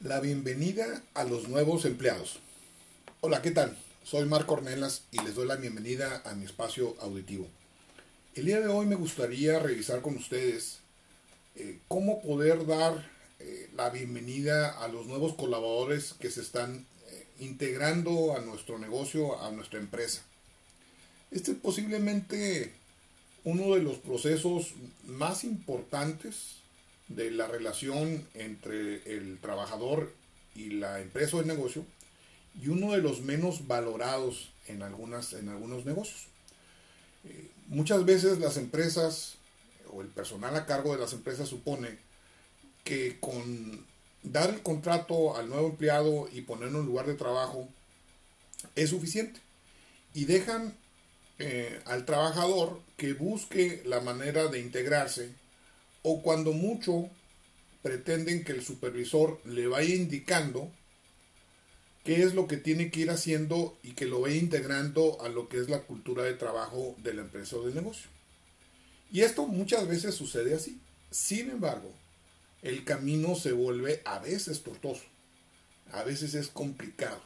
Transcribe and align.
La 0.00 0.20
bienvenida 0.20 1.02
a 1.14 1.24
los 1.24 1.48
nuevos 1.48 1.84
empleados. 1.84 2.38
Hola, 3.20 3.42
¿qué 3.42 3.50
tal? 3.50 3.76
Soy 4.04 4.26
Marco 4.26 4.54
Ornelas 4.54 5.02
y 5.10 5.20
les 5.24 5.34
doy 5.34 5.48
la 5.48 5.56
bienvenida 5.56 6.22
a 6.24 6.34
mi 6.34 6.44
espacio 6.44 6.94
auditivo. 7.00 7.48
El 8.36 8.44
día 8.44 8.60
de 8.60 8.68
hoy 8.68 8.86
me 8.86 8.94
gustaría 8.94 9.58
revisar 9.58 10.00
con 10.00 10.14
ustedes 10.14 10.78
eh, 11.56 11.80
cómo 11.88 12.22
poder 12.22 12.64
dar 12.64 13.10
eh, 13.40 13.70
la 13.76 13.90
bienvenida 13.90 14.70
a 14.70 14.86
los 14.86 15.06
nuevos 15.06 15.34
colaboradores 15.34 16.14
que 16.20 16.30
se 16.30 16.42
están 16.42 16.86
eh, 17.08 17.26
integrando 17.40 18.36
a 18.36 18.40
nuestro 18.40 18.78
negocio, 18.78 19.42
a 19.42 19.50
nuestra 19.50 19.80
empresa. 19.80 20.22
Este 21.32 21.50
es 21.50 21.56
posiblemente 21.56 22.72
uno 23.42 23.74
de 23.74 23.82
los 23.82 23.96
procesos 23.96 24.74
más 25.08 25.42
importantes 25.42 26.58
de 27.08 27.30
la 27.30 27.46
relación 27.46 28.26
entre 28.34 29.16
el 29.16 29.38
trabajador 29.40 30.12
y 30.54 30.70
la 30.70 31.00
empresa 31.00 31.36
o 31.36 31.40
el 31.40 31.46
negocio 31.46 31.84
y 32.60 32.68
uno 32.68 32.92
de 32.92 32.98
los 32.98 33.20
menos 33.20 33.66
valorados 33.66 34.50
en, 34.66 34.82
algunas, 34.82 35.32
en 35.32 35.48
algunos 35.48 35.86
negocios. 35.86 36.26
Eh, 37.24 37.50
muchas 37.68 38.04
veces 38.04 38.38
las 38.38 38.56
empresas 38.56 39.34
o 39.90 40.02
el 40.02 40.08
personal 40.08 40.54
a 40.56 40.66
cargo 40.66 40.92
de 40.92 41.00
las 41.00 41.12
empresas 41.12 41.48
supone 41.48 41.98
que 42.84 43.18
con 43.20 43.86
dar 44.22 44.50
el 44.50 44.62
contrato 44.62 45.36
al 45.36 45.48
nuevo 45.48 45.68
empleado 45.68 46.28
y 46.32 46.42
ponerlo 46.42 46.80
en 46.80 46.86
lugar 46.86 47.06
de 47.06 47.14
trabajo 47.14 47.68
es 48.74 48.90
suficiente. 48.90 49.40
Y 50.14 50.24
dejan 50.24 50.74
eh, 51.38 51.80
al 51.84 52.04
trabajador 52.04 52.80
que 52.96 53.12
busque 53.12 53.82
la 53.86 54.00
manera 54.00 54.48
de 54.48 54.60
integrarse 54.60 55.32
o 56.02 56.22
cuando 56.22 56.52
mucho 56.52 57.10
pretenden 57.82 58.44
que 58.44 58.52
el 58.52 58.64
supervisor 58.64 59.40
le 59.44 59.66
vaya 59.66 59.94
indicando 59.94 60.70
qué 62.04 62.22
es 62.22 62.34
lo 62.34 62.46
que 62.46 62.56
tiene 62.56 62.90
que 62.90 63.00
ir 63.00 63.10
haciendo 63.10 63.78
y 63.82 63.92
que 63.92 64.06
lo 64.06 64.20
vaya 64.20 64.36
integrando 64.36 65.20
a 65.22 65.28
lo 65.28 65.48
que 65.48 65.58
es 65.58 65.68
la 65.68 65.82
cultura 65.82 66.22
de 66.24 66.34
trabajo 66.34 66.96
de 66.98 67.14
la 67.14 67.22
empresa 67.22 67.56
o 67.56 67.64
del 67.64 67.74
negocio. 67.74 68.08
Y 69.10 69.22
esto 69.22 69.46
muchas 69.46 69.86
veces 69.88 70.14
sucede 70.14 70.54
así. 70.54 70.80
Sin 71.10 71.50
embargo, 71.50 71.92
el 72.62 72.84
camino 72.84 73.34
se 73.34 73.52
vuelve 73.52 74.02
a 74.04 74.18
veces 74.18 74.62
tortuoso, 74.62 75.04
a 75.92 76.02
veces 76.02 76.34
es 76.34 76.48
complicado. 76.48 77.22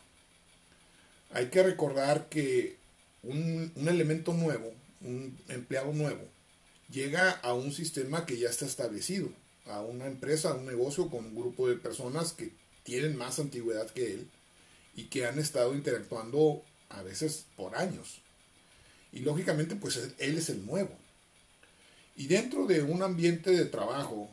Hay 1.31 1.47
que 1.47 1.63
recordar 1.63 2.29
que 2.29 2.77
un, 3.23 3.73
un 3.75 3.89
elemento 3.89 4.35
nuevo, 4.35 4.73
un 5.01 5.39
empleado 5.49 5.93
nuevo, 5.93 6.29
llega 6.93 7.31
a 7.31 7.55
un 7.55 7.73
sistema 7.73 8.27
que 8.27 8.39
ya 8.39 8.51
está 8.51 8.67
establecido, 8.67 9.31
a 9.67 9.81
una 9.81 10.07
empresa, 10.07 10.51
a 10.51 10.55
un 10.55 10.67
negocio 10.67 11.09
con 11.09 11.25
un 11.25 11.35
grupo 11.35 11.69
de 11.69 11.77
personas 11.77 12.33
que 12.33 12.53
tienen 12.85 13.17
más 13.17 13.39
antigüedad 13.39 13.91
que 13.91 14.13
él 14.13 14.29
y 14.95 15.05
que 15.05 15.27
han 15.27 15.39
estado 15.39 15.75
interactuando 15.75 16.63
a 16.91 17.03
veces 17.03 17.47
por 17.57 17.77
años. 17.77 18.21
Y 19.13 19.21
lógicamente 19.21 19.75
pues 19.75 19.97
él 20.19 20.39
es 20.39 20.51
el 20.51 20.65
nuevo. 20.67 20.97
Y 22.15 22.27
dentro 22.27 22.67
de 22.67 22.83
un 22.83 23.03
ambiente 23.03 23.51
de 23.51 23.65
trabajo 23.65 24.29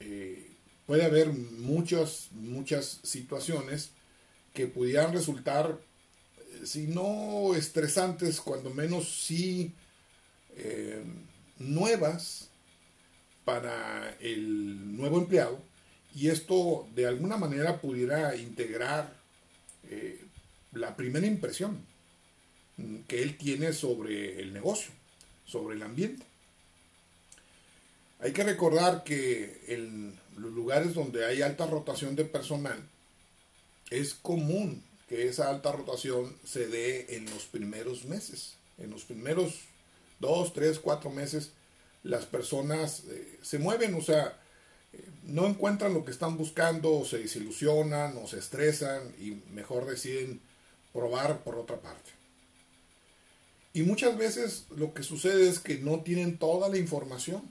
eh, 0.00 0.50
puede 0.86 1.04
haber 1.04 1.28
muchas, 1.32 2.28
muchas 2.32 3.00
situaciones 3.04 3.90
que 4.52 4.66
pudieran 4.66 5.12
resultar, 5.12 5.78
eh, 6.38 6.66
si 6.66 6.86
no 6.88 7.54
estresantes, 7.54 8.40
cuando 8.40 8.70
menos 8.70 9.24
sí 9.24 9.72
eh, 10.56 11.02
nuevas 11.58 12.48
para 13.44 14.16
el 14.20 14.96
nuevo 14.96 15.18
empleado 15.18 15.60
y 16.14 16.28
esto 16.28 16.88
de 16.94 17.06
alguna 17.06 17.36
manera 17.36 17.80
pudiera 17.80 18.36
integrar 18.36 19.12
eh, 19.90 20.20
la 20.72 20.96
primera 20.96 21.26
impresión 21.26 21.84
que 23.06 23.22
él 23.22 23.36
tiene 23.36 23.72
sobre 23.72 24.40
el 24.40 24.52
negocio, 24.52 24.92
sobre 25.46 25.76
el 25.76 25.82
ambiente. 25.82 26.24
Hay 28.20 28.32
que 28.32 28.44
recordar 28.44 29.04
que 29.04 29.60
en 29.68 30.18
los 30.36 30.52
lugares 30.52 30.94
donde 30.94 31.26
hay 31.26 31.42
alta 31.42 31.66
rotación 31.66 32.16
de 32.16 32.24
personal, 32.24 32.78
es 33.90 34.14
común 34.14 34.82
que 35.08 35.28
esa 35.28 35.50
alta 35.50 35.72
rotación 35.72 36.34
se 36.44 36.66
dé 36.66 37.16
en 37.16 37.26
los 37.26 37.44
primeros 37.44 38.04
meses, 38.06 38.54
en 38.78 38.90
los 38.90 39.04
primeros 39.04 39.60
dos, 40.20 40.52
tres, 40.52 40.78
cuatro 40.78 41.10
meses, 41.10 41.52
las 42.02 42.26
personas 42.26 43.04
eh, 43.10 43.38
se 43.42 43.58
mueven, 43.58 43.94
o 43.94 44.02
sea, 44.02 44.38
no 45.24 45.46
encuentran 45.46 45.94
lo 45.94 46.04
que 46.04 46.10
están 46.10 46.36
buscando, 46.36 46.92
o 46.92 47.04
se 47.04 47.18
desilusionan, 47.18 48.16
o 48.18 48.26
se 48.26 48.38
estresan 48.38 49.14
y 49.20 49.42
mejor 49.52 49.86
deciden 49.86 50.40
probar 50.92 51.42
por 51.42 51.56
otra 51.56 51.80
parte. 51.80 52.10
Y 53.72 53.82
muchas 53.82 54.16
veces 54.16 54.66
lo 54.76 54.94
que 54.94 55.02
sucede 55.02 55.48
es 55.48 55.58
que 55.58 55.78
no 55.78 56.00
tienen 56.00 56.38
toda 56.38 56.68
la 56.68 56.78
información, 56.78 57.42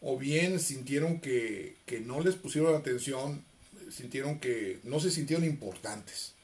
o 0.00 0.16
bien 0.16 0.60
sintieron 0.60 1.20
que, 1.20 1.76
que 1.86 2.00
no 2.00 2.20
les 2.20 2.36
pusieron 2.36 2.74
atención, 2.74 3.44
sintieron 3.90 4.38
que 4.38 4.80
no 4.84 5.00
se 5.00 5.10
sintieron 5.10 5.44
importantes. 5.44 6.34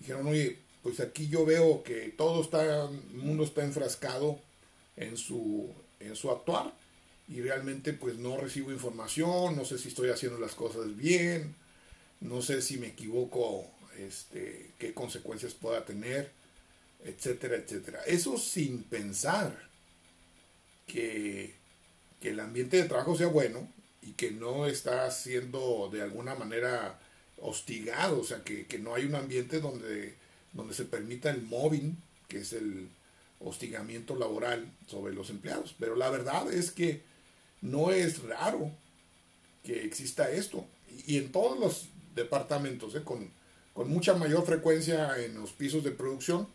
Dijeron, 0.00 0.26
oye, 0.26 0.58
pues 0.84 1.00
aquí 1.00 1.28
yo 1.28 1.46
veo 1.46 1.82
que 1.82 2.10
todo 2.10 2.42
está, 2.42 2.84
el 2.84 3.16
mundo 3.16 3.42
está 3.42 3.64
enfrascado 3.64 4.38
en 4.96 5.16
su, 5.16 5.72
en 5.98 6.14
su 6.14 6.30
actuar 6.30 6.74
y 7.26 7.40
realmente 7.40 7.94
pues 7.94 8.18
no 8.18 8.36
recibo 8.36 8.70
información, 8.70 9.56
no 9.56 9.64
sé 9.64 9.78
si 9.78 9.88
estoy 9.88 10.10
haciendo 10.10 10.38
las 10.38 10.54
cosas 10.54 10.94
bien, 10.94 11.54
no 12.20 12.42
sé 12.42 12.60
si 12.60 12.76
me 12.76 12.88
equivoco, 12.88 13.66
este, 13.98 14.72
qué 14.78 14.92
consecuencias 14.92 15.54
pueda 15.54 15.86
tener, 15.86 16.30
etcétera, 17.02 17.56
etcétera. 17.56 18.02
Eso 18.06 18.36
sin 18.36 18.82
pensar 18.82 19.70
que, 20.86 21.54
que 22.20 22.28
el 22.28 22.40
ambiente 22.40 22.76
de 22.76 22.88
trabajo 22.90 23.16
sea 23.16 23.28
bueno 23.28 23.66
y 24.02 24.12
que 24.12 24.32
no 24.32 24.66
está 24.66 25.10
siendo 25.10 25.88
de 25.90 26.02
alguna 26.02 26.34
manera 26.34 27.00
hostigado, 27.38 28.20
o 28.20 28.24
sea, 28.24 28.44
que, 28.44 28.66
que 28.66 28.78
no 28.78 28.94
hay 28.94 29.06
un 29.06 29.14
ambiente 29.14 29.60
donde 29.60 30.22
donde 30.54 30.74
se 30.74 30.84
permita 30.84 31.30
el 31.30 31.42
mobbing, 31.42 31.96
que 32.28 32.38
es 32.38 32.52
el 32.52 32.88
hostigamiento 33.40 34.16
laboral 34.16 34.72
sobre 34.86 35.12
los 35.12 35.30
empleados. 35.30 35.74
Pero 35.78 35.96
la 35.96 36.10
verdad 36.10 36.50
es 36.52 36.70
que 36.70 37.02
no 37.60 37.90
es 37.90 38.22
raro 38.22 38.70
que 39.62 39.84
exista 39.84 40.30
esto. 40.30 40.66
Y 41.06 41.18
en 41.18 41.32
todos 41.32 41.58
los 41.58 41.88
departamentos, 42.14 42.94
¿eh? 42.94 43.02
con, 43.02 43.30
con 43.72 43.88
mucha 43.90 44.14
mayor 44.14 44.46
frecuencia 44.46 45.18
en 45.22 45.34
los 45.34 45.52
pisos 45.52 45.84
de 45.84 45.90
producción, 45.90 46.48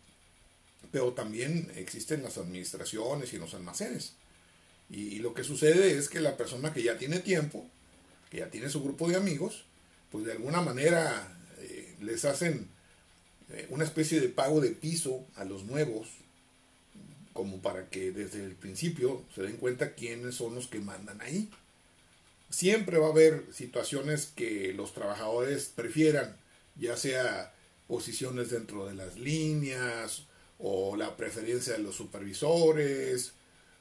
pero 0.91 1.13
también 1.13 1.71
existen 1.75 2.23
las 2.23 2.37
administraciones 2.37 3.31
y 3.31 3.35
en 3.35 3.41
los 3.41 3.53
almacenes. 3.53 4.13
Y, 4.89 5.19
lo 5.19 5.35
que 5.35 5.43
sucede 5.43 5.97
es 5.97 6.09
que 6.09 6.19
la 6.19 6.35
persona 6.35 6.73
que 6.73 6.81
ya 6.81 6.97
tiene 6.97 7.19
tiempo, 7.19 7.69
que 8.31 8.37
ya 8.37 8.49
tiene 8.49 8.69
su 8.69 8.81
grupo 8.81 9.07
de 9.07 9.17
amigos, 9.17 9.65
pues 10.11 10.25
de 10.25 10.31
alguna 10.31 10.61
manera 10.61 11.37
eh, 11.59 11.95
les 12.01 12.25
hacen 12.25 12.67
eh, 13.51 13.67
una 13.69 13.83
especie 13.83 14.19
de 14.19 14.29
pago 14.29 14.61
de 14.61 14.69
piso 14.69 15.25
a 15.35 15.43
los 15.43 15.63
nuevos, 15.63 16.07
como 17.33 17.61
para 17.61 17.89
que 17.89 18.11
desde 18.11 18.43
el 18.43 18.55
principio 18.55 19.23
se 19.33 19.41
den 19.43 19.57
cuenta 19.57 19.93
quiénes 19.93 20.35
son 20.35 20.55
los 20.55 20.67
que 20.67 20.79
mandan 20.79 21.21
ahí. 21.21 21.49
Siempre 22.49 22.97
va 22.97 23.07
a 23.07 23.11
haber 23.11 23.45
situaciones 23.53 24.31
que 24.35 24.73
los 24.73 24.93
trabajadores 24.93 25.71
prefieran, 25.73 26.35
ya 26.75 26.97
sea 26.97 27.53
posiciones 27.87 28.49
dentro 28.49 28.87
de 28.87 28.95
las 28.95 29.17
líneas, 29.17 30.23
o 30.59 30.95
la 30.95 31.15
preferencia 31.15 31.73
de 31.73 31.79
los 31.79 31.95
supervisores, 31.95 33.33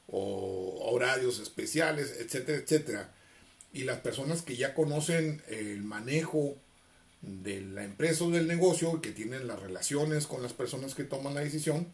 o 0.07 0.89
horarios 0.91 1.39
especiales, 1.39 2.15
etcétera, 2.19 2.57
etcétera. 2.57 3.13
Y 3.73 3.83
las 3.83 3.99
personas 3.99 4.41
que 4.41 4.55
ya 4.55 4.73
conocen 4.73 5.43
el 5.47 5.83
manejo 5.83 6.55
de 7.21 7.61
la 7.61 7.83
empresa 7.83 8.23
o 8.23 8.31
del 8.31 8.47
negocio 8.47 9.01
que 9.01 9.11
tienen 9.11 9.47
las 9.47 9.59
relaciones 9.59 10.27
con 10.27 10.41
las 10.41 10.53
personas 10.53 10.95
que 10.95 11.03
toman 11.03 11.35
la 11.35 11.41
decisión, 11.41 11.87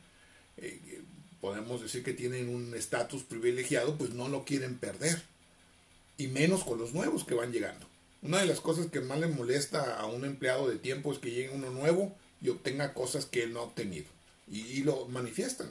eh, 0.58 1.02
podemos 1.42 1.82
decir 1.82 2.04
que 2.04 2.14
tienen 2.14 2.50
un 2.50 2.74
estatus 2.76 3.24
privilegiado, 3.24 3.98
pues 3.98 4.12
no 4.12 4.28
lo 4.28 4.46
quieren 4.46 4.78
perder. 4.78 5.22
Y 6.18 6.28
menos 6.28 6.64
con 6.64 6.80
los 6.80 6.94
nuevos 6.94 7.26
que 7.26 7.34
van 7.34 7.52
llegando. 7.52 7.86
Una 8.22 8.40
de 8.40 8.48
las 8.48 8.62
cosas 8.62 8.88
que 8.88 9.02
más 9.02 9.20
le 9.20 9.28
molesta 9.28 10.00
a 10.00 10.06
un 10.06 10.26
empleado 10.26 10.70
de 10.70 10.78
tiempo 10.78 11.12
es 11.12 11.20
que 11.20 11.32
llegue 11.32 11.50
uno 11.54 11.70
nuevo 11.72 12.16
y 12.42 12.50
obtenga 12.50 12.94
cosas 12.94 13.26
que 13.26 13.44
él 13.44 13.54
no 13.54 13.60
ha 13.60 13.64
obtenido. 13.64 14.08
Y, 14.50 14.84
lo 14.84 15.08
manifiestan. 15.08 15.70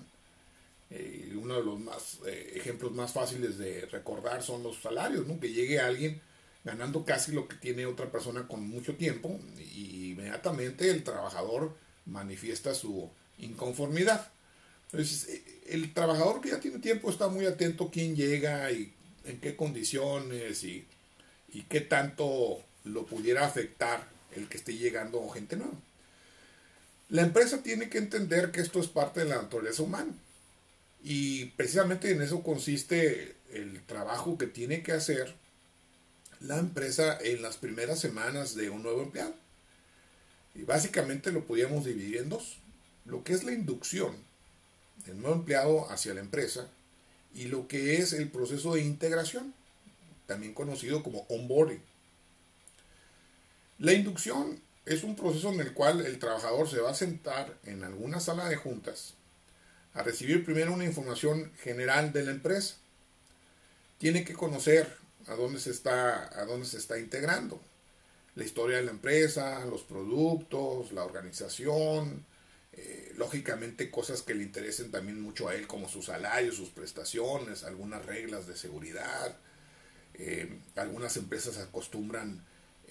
Eh, 0.91 1.33
uno 1.41 1.57
de 1.57 1.65
los 1.65 1.81
más, 1.81 2.19
eh, 2.27 2.53
ejemplos 2.57 2.93
más 2.93 3.13
fáciles 3.13 3.57
de 3.59 3.87
recordar 3.87 4.43
son 4.43 4.63
los 4.63 4.81
salarios, 4.81 5.27
¿no? 5.27 5.41
Que 5.41 5.53
llegue 5.53 5.81
alguien 5.81 6.21
ganando 6.65 7.05
casi 7.05 7.33
lo 7.33 7.47
que 7.47 7.57
tiene 7.57 7.87
otra 7.87 8.11
persona 8.11 8.49
con 8.49 8.67
mucho 8.67 8.97
tiempo 8.97 9.39
y 9.59 10.13
inmediatamente 10.13 10.91
el 10.91 11.05
trabajador 11.05 11.77
manifiesta 12.07 12.75
su 12.75 13.11
inconformidad. 13.39 14.31
Entonces, 14.87 15.29
eh, 15.29 15.45
el 15.69 15.93
trabajador 15.93 16.41
que 16.41 16.51
ya 16.51 16.61
tiene 16.61 16.79
tiempo 16.79 17.11
está 17.11 17.29
muy 17.29 17.47
atento 17.47 17.85
a 17.85 17.91
quién 17.91 18.17
llega 18.17 18.71
y 18.73 18.93
en 19.25 19.41
qué 19.41 19.57
condiciones 19.57 20.65
y, 20.65 20.87
y 21.53 21.63
qué 21.63 21.81
tanto 21.81 22.63
lo 22.85 23.07
pudiera 23.07 23.47
afectar 23.47 24.07
el 24.35 24.49
que 24.49 24.57
esté 24.57 24.75
llegando 24.77 25.29
gente 25.29 25.57
nueva. 25.57 25.75
La 27.11 27.23
empresa 27.23 27.63
tiene 27.63 27.89
que 27.89 27.99
entender 27.99 28.51
que 28.51 28.61
esto 28.61 28.81
es 28.81 28.89
parte 28.89 29.21
de 29.21 29.27
la 29.27 29.37
naturaleza 29.37 29.83
humana. 29.83 30.13
Y 31.03 31.47
precisamente 31.57 32.11
en 32.11 32.23
eso 32.23 32.43
consiste 32.43 33.37
el 33.53 33.83
trabajo 33.83 34.39
que 34.39 34.47
tiene 34.47 34.83
que 34.83 34.93
hacer 34.93 35.35
la 36.47 36.59
empresa 36.59 37.19
en 37.23 37.43
las 37.43 37.57
primeras 37.57 38.01
semanas 38.01 38.55
de 38.55 38.69
un 38.69 38.83
nuevo 38.83 39.03
empleado. 39.03 39.35
Y 40.55 40.63
básicamente 40.63 41.33
lo 41.33 41.45
podríamos 41.47 41.85
dividir 41.85 42.19
en 42.19 42.29
dos. 42.29 42.59
Lo 43.07 43.25
que 43.25 43.33
es 43.33 43.45
la 43.45 43.53
inducción 43.53 44.15
del 45.07 45.21
nuevo 45.21 45.37
empleado 45.37 45.91
hacia 45.91 46.15
la 46.15 46.21
empresa 46.21 46.69
y 47.35 47.47
lo 47.47 47.67
que 47.67 47.97
es 47.97 48.13
el 48.13 48.31
proceso 48.31 48.75
de 48.75 48.83
integración, 48.83 49.55
también 50.27 50.55
conocido 50.55 51.03
como 51.03 51.27
onboarding. 51.29 51.83
La 53.79 53.93
inducción 53.93 54.61
es 54.87 55.03
un 55.03 55.17
proceso 55.17 55.53
en 55.53 55.61
el 55.61 55.73
cual 55.73 56.05
el 56.05 56.19
trabajador 56.19 56.69
se 56.69 56.81
va 56.81 56.91
a 56.91 56.95
sentar 56.95 57.59
en 57.65 57.83
alguna 57.85 58.21
sala 58.21 58.49
de 58.49 58.57
juntas 58.57 59.15
a 59.95 60.03
recibir 60.03 60.45
primero 60.45 60.73
una 60.73 60.85
información 60.85 61.53
general 61.63 62.13
de 62.13 62.25
la 62.25 62.33
empresa. 62.33 62.77
Tiene 63.99 64.25
que 64.25 64.35
conocer 64.35 65.04
a 65.27 65.35
dónde 65.35 65.61
se 65.61 65.71
está, 65.71 66.39
a 66.39 66.45
dónde 66.45 66.67
se 66.67 66.79
está 66.79 66.99
integrando, 66.99 67.61
la 68.35 68.45
historia 68.45 68.79
de 68.79 68.85
la 68.85 68.91
empresa, 68.91 69.65
los 69.67 69.83
productos, 69.83 70.93
la 70.93 71.05
organización, 71.05 72.25
eh, 72.73 73.13
lógicamente 73.17 73.91
cosas 73.91 74.23
que 74.23 74.35
le 74.35 74.43
interesen 74.43 74.91
también 74.91 75.21
mucho 75.21 75.49
a 75.49 75.55
él, 75.55 75.69
como 75.69 75.89
su 75.89 76.03
salario, 76.03 76.53
sus 76.53 76.71
prestaciones, 76.71 77.63
algunas 77.63 78.05
reglas 78.05 78.49
de 78.49 78.57
seguridad. 78.57 79.37
Eh, 80.15 80.59
algunas 80.75 81.17
empresas 81.17 81.59
acostumbran 81.59 82.45
eh, 82.87 82.91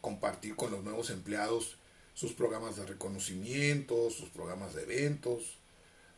compartir 0.00 0.56
con 0.56 0.72
los 0.72 0.82
nuevos 0.82 1.10
empleados 1.10 1.76
sus 2.14 2.32
programas 2.32 2.76
de 2.76 2.86
reconocimiento, 2.86 4.10
sus 4.10 4.28
programas 4.30 4.74
de 4.74 4.82
eventos. 4.82 5.58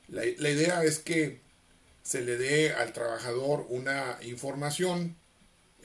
La, 0.08 0.22
la 0.38 0.50
idea 0.50 0.82
es 0.82 0.98
que 0.98 1.40
se 2.02 2.22
le 2.22 2.38
dé 2.38 2.72
al 2.72 2.94
trabajador 2.94 3.66
una 3.68 4.18
información 4.22 5.16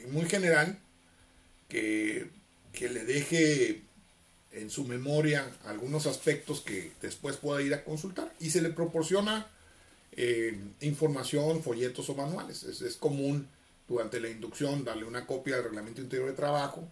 muy 0.09 0.27
general 0.29 0.79
que, 1.69 2.29
que 2.73 2.89
le 2.89 3.03
deje 3.05 3.81
en 4.51 4.69
su 4.69 4.85
memoria 4.85 5.51
algunos 5.65 6.07
aspectos 6.07 6.61
que 6.61 6.91
después 7.01 7.37
pueda 7.37 7.61
ir 7.61 7.73
a 7.73 7.83
consultar 7.83 8.33
y 8.39 8.49
se 8.49 8.61
le 8.61 8.69
proporciona 8.69 9.47
eh, 10.19 10.57
información, 10.81 11.61
folletos 11.61 12.09
o 12.09 12.15
manuales. 12.15 12.63
Es, 12.63 12.95
común 12.97 13.47
durante 13.87 14.19
la 14.19 14.29
inducción 14.29 14.83
darle 14.83 15.05
una 15.05 15.27
copia 15.27 15.57
del 15.57 15.65
reglamento 15.65 16.01
interior 16.01 16.27
de 16.27 16.35
trabajo. 16.35 16.89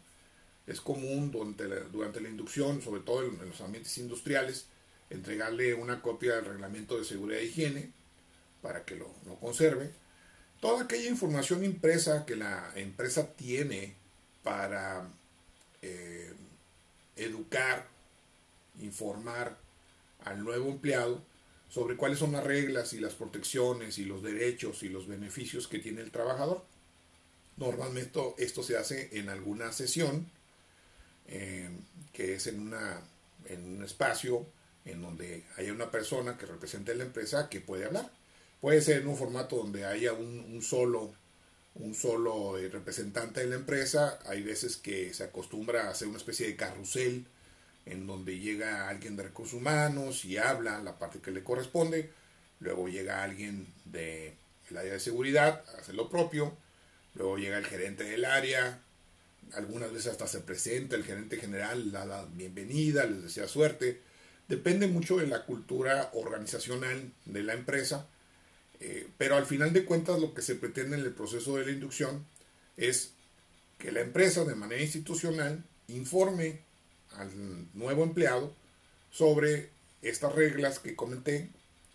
Es 0.67 0.79
común 0.79 1.31
durante 1.31 1.67
la, 1.67 1.79
durante 1.91 2.21
la 2.21 2.29
inducción, 2.29 2.81
sobre 2.83 3.01
todo 3.01 3.23
en, 3.23 3.37
los 3.49 3.61
ambientes 3.61 3.97
industriales, 3.97 4.67
entregarle 5.09 5.73
una 5.73 6.01
copia 6.01 6.35
del 6.35 6.45
reglamento 6.45 6.97
de 6.97 7.03
seguridad 7.03 7.41
e 7.41 7.45
higiene 7.45 7.91
para 8.61 8.85
que 8.85 8.95
lo, 8.95 9.11
conserve. 9.39 9.91
Toda 10.59 10.83
aquella 10.83 11.09
información 11.09 11.63
impresa 11.63 12.25
que 12.25 12.35
la 12.35 12.71
empresa 12.75 13.27
tiene 13.33 13.95
para 14.43 15.07
eh, 15.81 16.33
educar, 17.15 17.87
informar 18.81 19.57
al 20.23 20.43
nuevo 20.43 20.69
empleado 20.69 21.21
sobre 21.69 21.97
cuáles 21.97 22.19
son 22.19 22.31
las 22.31 22.43
reglas 22.43 22.93
y 22.93 22.99
las 22.99 23.13
protecciones 23.13 23.97
y 23.97 24.05
los 24.05 24.23
derechos 24.23 24.83
y 24.83 24.89
los 24.89 25.07
beneficios 25.07 25.67
que 25.67 25.79
tiene 25.79 26.01
el 26.01 26.11
trabajador. 26.11 26.63
Normalmente 27.57 28.19
esto, 28.37 28.63
se 28.63 28.77
hace 28.77 29.09
en 29.17 29.29
alguna 29.29 29.71
sesión, 29.71 30.29
eh, 31.27 31.69
que 32.13 32.35
es 32.35 32.47
en, 32.47 32.59
una, 32.59 33.01
en 33.45 33.77
un 33.77 33.83
espacio 33.83 34.45
en 34.85 35.01
donde 35.01 35.43
haya 35.57 35.73
una 35.73 35.89
persona 35.89 36.37
que 36.37 36.45
represente 36.45 36.91
a 36.91 36.95
la 36.95 37.03
empresa 37.03 37.49
que 37.49 37.61
puede 37.61 37.85
hablar. 37.85 38.09
Puede 38.65 38.81
ser 38.81 39.03
en 39.03 39.07
un 39.07 39.15
formato 39.15 39.57
donde 39.57 39.85
haya 39.85 40.13
un 40.13 40.59
solo 40.63 41.13
un 41.75 41.94
solo 41.94 42.57
eh, 42.57 42.67
representante 42.67 43.41
de 43.41 43.45
la 43.45 43.57
empresa. 43.57 44.17
Hay 44.25 44.41
veces 44.41 44.77
que 44.77 45.13
se 45.13 45.23
acostumbra 45.23 45.83
a 45.83 45.91
hacer 45.91 46.07
una 46.07 46.17
especie 46.17 46.47
de 46.47 46.56
carrusel 46.56 47.27
en 47.85 48.07
donde 48.07 48.39
llega 48.39 48.89
alguien 48.89 49.17
de 49.17 49.21
recursos 49.21 49.53
humanos 49.53 50.25
y 50.25 50.38
habla 50.38 50.81
la 50.81 50.97
parte 50.97 51.19
que 51.19 51.29
le 51.29 51.44
corresponde. 51.44 52.09
Luego 52.59 52.88
llega 52.88 53.21
alguien 53.21 53.67
del 53.85 54.33
área 54.75 54.94
de 54.94 55.00
seguridad, 55.00 55.63
hace 55.79 55.94
lo 55.94 56.09
propio. 56.09 56.57
Luego 57.13 57.38
llega 57.38 57.59
el 57.59 57.67
gerente 57.67 58.03
del 58.03 58.25
área. 58.25 58.81
Algunas 59.53 59.91
veces 59.91 60.13
hasta 60.13 60.25
se 60.25 60.39
presenta 60.39 60.95
el 60.95 61.03
gerente 61.03 61.38
general, 61.38 61.91
da 61.91 62.03
la 62.03 62.25
bienvenida, 62.25 63.06
les 63.06 63.21
desea 63.21 63.47
suerte. 63.47 64.01
Depende 64.47 64.88
mucho 64.88 65.17
de 65.17 65.27
la 65.27 65.45
cultura 65.45 66.09
organizacional 66.15 67.13
de 67.25 67.44
la 67.44 67.53
empresa 67.53 68.07
eh, 68.80 69.07
pero 69.18 69.36
al 69.36 69.45
final 69.45 69.74
de 69.74 69.86
cuentas 69.86 70.19
lo 70.19 70.33
que 70.33 70.42
se 70.42 70.56
pretende 70.56 70.98
en 70.98 71.04
el 71.04 71.13
proceso 71.13 71.56
de 71.56 71.66
la 71.66 71.72
inducción 71.72 72.25
es 72.77 73.12
que 73.77 73.92
la 73.92 74.01
empresa 74.01 74.44
de 74.44 74.56
manera 74.56 74.81
institucional 74.81 75.63
informe 75.88 76.60
al 77.12 77.30
nuevo 77.74 78.04
empleado 78.04 78.54
sobre 79.12 79.69
estas 80.01 80.33
reglas 80.33 80.80
que 80.80 80.95
comenté, 80.95 81.50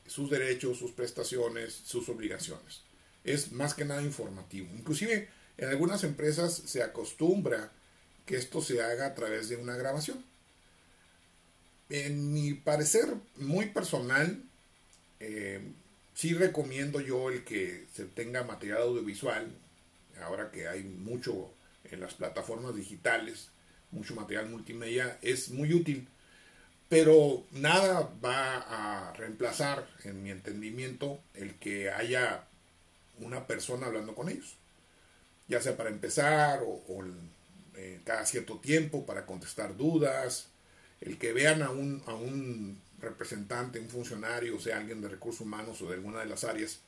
sus 0.06 0.30
derechos, 0.30 0.78
sus 0.78 0.92
prestaciones, 0.92 1.72
sus 1.84 2.08
obligaciones. 2.08 2.82
Es 3.24 3.52
más 3.52 3.74
que 3.74 3.84
nada 3.84 4.02
informativo. 4.02 4.68
Inclusive 4.74 5.28
en 5.56 5.68
algunas 5.68 6.02
empresas 6.04 6.54
se 6.54 6.82
acostumbra 6.82 7.70
que 8.26 8.36
esto 8.36 8.62
se 8.62 8.82
haga 8.82 9.06
a 9.06 9.14
través 9.14 9.48
de 9.48 9.56
una 9.56 9.76
grabación. 9.76 10.24
En 11.88 12.32
mi 12.32 12.54
parecer 12.54 13.14
muy 13.36 13.66
personal, 13.66 14.42
eh, 15.20 15.60
Sí 16.20 16.34
recomiendo 16.34 17.00
yo 17.00 17.30
el 17.30 17.44
que 17.44 17.86
se 17.94 18.04
tenga 18.04 18.44
material 18.44 18.82
audiovisual, 18.82 19.56
ahora 20.22 20.50
que 20.50 20.68
hay 20.68 20.82
mucho 20.82 21.50
en 21.84 21.98
las 22.00 22.12
plataformas 22.12 22.74
digitales, 22.74 23.48
mucho 23.90 24.14
material 24.14 24.50
multimedia, 24.50 25.18
es 25.22 25.48
muy 25.48 25.72
útil. 25.72 26.06
Pero 26.90 27.46
nada 27.52 28.12
va 28.22 28.58
a 28.58 29.14
reemplazar, 29.14 29.88
en 30.04 30.22
mi 30.22 30.30
entendimiento, 30.30 31.22
el 31.32 31.54
que 31.54 31.90
haya 31.90 32.44
una 33.20 33.46
persona 33.46 33.86
hablando 33.86 34.14
con 34.14 34.28
ellos. 34.28 34.56
Ya 35.48 35.62
sea 35.62 35.74
para 35.78 35.88
empezar 35.88 36.60
o, 36.66 37.02
eh, 37.76 37.98
cada 38.04 38.26
cierto 38.26 38.58
tiempo 38.58 39.06
para 39.06 39.24
contestar 39.24 39.74
dudas, 39.74 40.48
el 41.00 41.16
que 41.16 41.32
vean 41.32 41.62
a 41.62 41.70
un, 41.70 42.02
a 42.04 42.12
un 42.12 42.78
representante, 43.00 43.80
un 43.80 43.88
funcionario, 43.88 44.56
o 44.56 44.60
sea, 44.60 44.78
alguien 44.78 45.00
de 45.00 45.08
recursos 45.08 45.42
humanos 45.42 45.80
o 45.82 45.88
de 45.88 45.94
alguna 45.94 46.20
de 46.20 46.26
las 46.26 46.44
áreas, 46.44 46.80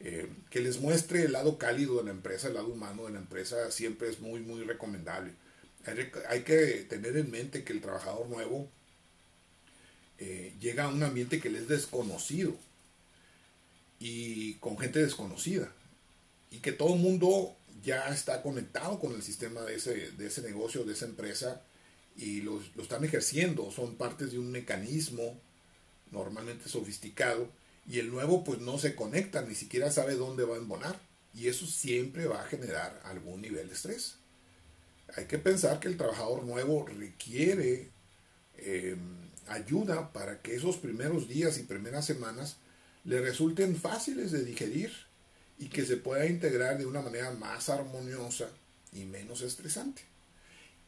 eh, 0.00 0.28
que 0.50 0.60
les 0.60 0.80
muestre 0.80 1.24
el 1.24 1.32
lado 1.32 1.58
cálido 1.58 1.98
de 1.98 2.04
la 2.04 2.10
empresa, 2.10 2.48
el 2.48 2.54
lado 2.54 2.68
humano 2.68 3.04
de 3.06 3.12
la 3.12 3.18
empresa, 3.18 3.70
siempre 3.70 4.08
es 4.08 4.20
muy, 4.20 4.40
muy 4.40 4.62
recomendable. 4.64 5.32
Hay, 6.28 6.42
que 6.42 6.86
tener 6.88 7.16
en 7.16 7.30
mente 7.30 7.64
que 7.64 7.72
el 7.72 7.80
trabajador 7.80 8.28
nuevo 8.28 8.68
eh, 10.18 10.54
llega 10.60 10.84
a 10.84 10.88
un 10.88 11.02
ambiente 11.02 11.40
que 11.40 11.48
le 11.48 11.58
es 11.58 11.68
desconocido 11.68 12.54
y 13.98 14.54
con 14.54 14.78
gente 14.78 14.98
desconocida 15.00 15.72
y 16.50 16.58
que 16.58 16.72
todo 16.72 16.94
el 16.94 17.00
mundo 17.00 17.56
ya 17.82 18.08
está 18.08 18.42
conectado 18.42 19.00
con 19.00 19.14
el 19.14 19.22
sistema 19.22 19.62
de 19.62 19.76
ese, 19.76 20.12
de 20.12 20.26
ese 20.26 20.42
negocio, 20.42 20.84
de 20.84 20.92
esa 20.92 21.06
empresa 21.06 21.62
y 22.20 22.42
lo, 22.42 22.60
están 22.78 23.02
ejerciendo, 23.02 23.70
son 23.72 23.96
partes 23.96 24.32
de 24.32 24.38
un 24.38 24.52
mecanismo 24.52 25.40
normalmente 26.10 26.68
sofisticado 26.68 27.48
y 27.88 27.98
el 27.98 28.10
nuevo 28.10 28.44
pues 28.44 28.60
no 28.60 28.78
se 28.78 28.94
conecta, 28.94 29.40
ni 29.40 29.54
siquiera 29.54 29.90
sabe 29.90 30.16
dónde 30.16 30.44
va 30.44 30.56
a 30.56 30.58
embonar 30.58 31.00
y 31.32 31.48
eso 31.48 31.66
siempre 31.66 32.26
va 32.26 32.42
a 32.42 32.46
generar 32.46 33.00
algún 33.04 33.40
nivel 33.40 33.68
de 33.68 33.74
estrés. 33.74 34.16
Hay 35.16 35.24
que 35.24 35.38
pensar 35.38 35.80
que 35.80 35.88
el 35.88 35.96
trabajador 35.96 36.44
nuevo 36.44 36.86
requiere 36.86 37.88
em, 38.58 38.98
ayuda 39.48 40.12
para 40.12 40.42
que 40.42 40.54
esos 40.54 40.76
primeros 40.76 41.26
días 41.26 41.56
y 41.58 41.62
primeras 41.62 42.04
semanas 42.04 42.58
le 43.04 43.20
resulten 43.20 43.76
fáciles 43.76 44.30
de 44.30 44.44
digerir 44.44 44.92
y 45.58 45.68
que 45.68 45.86
se 45.86 45.96
pueda 45.96 46.26
integrar 46.26 46.76
de 46.76 46.84
una 46.84 47.00
manera 47.00 47.30
más 47.30 47.70
armoniosa 47.70 48.50
y 48.92 49.04
menos 49.04 49.40
estresante. 49.40 50.02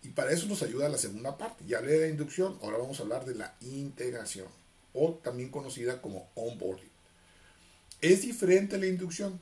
Y 0.02 0.10
para 0.10 0.32
eso 0.32 0.46
nos 0.46 0.62
ayuda 0.62 0.88
la 0.88 0.98
segunda 0.98 1.38
parte. 1.38 1.64
Ya 1.66 1.78
hablé 1.78 1.92
de 1.92 2.00
la 2.00 2.08
inducción, 2.08 2.58
ahora 2.62 2.78
vamos 2.78 2.98
a 2.98 3.02
hablar 3.02 3.24
de 3.24 3.34
la 3.34 3.54
integración, 3.60 4.48
o 4.92 5.14
también 5.22 5.50
conocida 5.50 6.02
como 6.02 6.28
onboarding. 6.34 6.90
Es 8.00 8.22
diferente 8.22 8.78
la 8.78 8.86
inducción. 8.86 9.38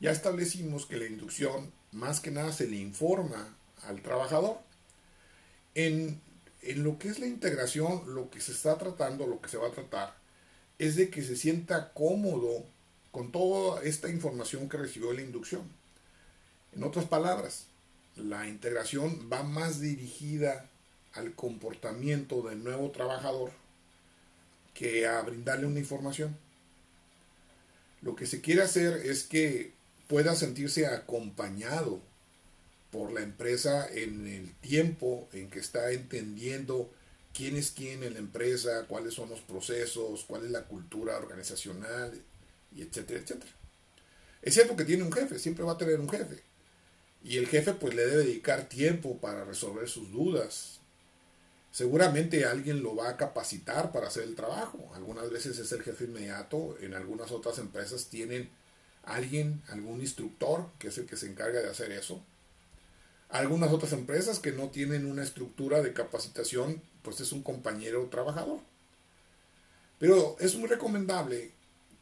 Ya 0.00 0.10
establecimos 0.10 0.86
que 0.86 0.96
la 0.96 1.06
inducción 1.06 1.70
más 1.92 2.20
que 2.20 2.30
nada 2.30 2.52
se 2.52 2.66
le 2.66 2.76
informa 2.76 3.56
al 3.82 4.00
trabajador. 4.02 4.58
En, 5.74 6.20
en 6.62 6.82
lo 6.82 6.98
que 6.98 7.08
es 7.08 7.18
la 7.18 7.26
integración, 7.26 8.14
lo 8.14 8.30
que 8.30 8.40
se 8.40 8.52
está 8.52 8.78
tratando, 8.78 9.26
lo 9.26 9.40
que 9.40 9.48
se 9.48 9.58
va 9.58 9.68
a 9.68 9.72
tratar, 9.72 10.14
es 10.78 10.96
de 10.96 11.10
que 11.10 11.22
se 11.22 11.36
sienta 11.36 11.92
cómodo 11.92 12.64
con 13.10 13.30
toda 13.30 13.82
esta 13.84 14.08
información 14.08 14.68
que 14.68 14.76
recibió 14.76 15.12
la 15.12 15.22
inducción. 15.22 15.62
En 16.74 16.82
otras 16.82 17.04
palabras, 17.04 17.66
la 18.16 18.48
integración 18.48 19.28
va 19.32 19.42
más 19.42 19.80
dirigida 19.80 20.68
al 21.12 21.34
comportamiento 21.34 22.42
del 22.42 22.62
nuevo 22.62 22.90
trabajador 22.90 23.52
que 24.74 25.06
a 25.06 25.20
brindarle 25.22 25.66
una 25.66 25.78
información. 25.78 26.36
Lo 28.02 28.16
que 28.16 28.26
se 28.26 28.40
quiere 28.40 28.62
hacer 28.62 28.94
es 29.06 29.22
que 29.22 29.72
pueda 30.08 30.34
sentirse 30.34 30.86
acompañado 30.86 32.00
por 32.90 33.12
la 33.12 33.22
empresa 33.22 33.88
en 33.90 34.26
el 34.26 34.52
tiempo 34.56 35.28
en 35.32 35.48
que 35.50 35.58
está 35.58 35.90
entendiendo 35.90 36.92
quién 37.32 37.56
es 37.56 37.70
quién 37.70 38.02
en 38.02 38.14
la 38.14 38.20
empresa, 38.20 38.86
cuáles 38.86 39.14
son 39.14 39.30
los 39.30 39.40
procesos, 39.40 40.24
cuál 40.24 40.44
es 40.44 40.50
la 40.50 40.64
cultura 40.64 41.16
organizacional, 41.16 42.20
y 42.74 42.82
etcétera, 42.82 43.20
etcétera. 43.20 43.52
Es 44.42 44.54
cierto 44.54 44.76
que 44.76 44.84
tiene 44.84 45.02
un 45.02 45.12
jefe, 45.12 45.38
siempre 45.38 45.64
va 45.64 45.72
a 45.72 45.78
tener 45.78 45.98
un 45.98 46.08
jefe. 46.08 46.42
Y 47.24 47.38
el 47.38 47.48
jefe 47.48 47.72
pues 47.72 47.94
le 47.94 48.06
debe 48.06 48.24
dedicar 48.24 48.68
tiempo 48.68 49.16
para 49.16 49.44
resolver 49.44 49.88
sus 49.88 50.12
dudas. 50.12 50.80
Seguramente 51.72 52.44
alguien 52.44 52.82
lo 52.82 52.94
va 52.94 53.08
a 53.08 53.16
capacitar 53.16 53.90
para 53.90 54.08
hacer 54.08 54.24
el 54.24 54.36
trabajo. 54.36 54.90
Algunas 54.94 55.30
veces 55.30 55.58
es 55.58 55.72
el 55.72 55.82
jefe 55.82 56.04
inmediato, 56.04 56.76
en 56.80 56.94
algunas 56.94 57.32
otras 57.32 57.58
empresas 57.58 58.06
tienen 58.06 58.50
alguien, 59.02 59.62
algún 59.68 60.00
instructor, 60.00 60.70
que 60.78 60.88
es 60.88 60.98
el 60.98 61.06
que 61.06 61.16
se 61.16 61.26
encarga 61.26 61.60
de 61.60 61.70
hacer 61.70 61.90
eso. 61.92 62.22
Algunas 63.30 63.72
otras 63.72 63.92
empresas 63.92 64.38
que 64.38 64.52
no 64.52 64.68
tienen 64.68 65.06
una 65.06 65.22
estructura 65.22 65.82
de 65.82 65.94
capacitación, 65.94 66.82
pues 67.02 67.20
es 67.20 67.32
un 67.32 67.42
compañero 67.42 68.06
trabajador. 68.10 68.60
Pero 69.98 70.36
es 70.38 70.54
muy 70.56 70.68
recomendable 70.68 71.52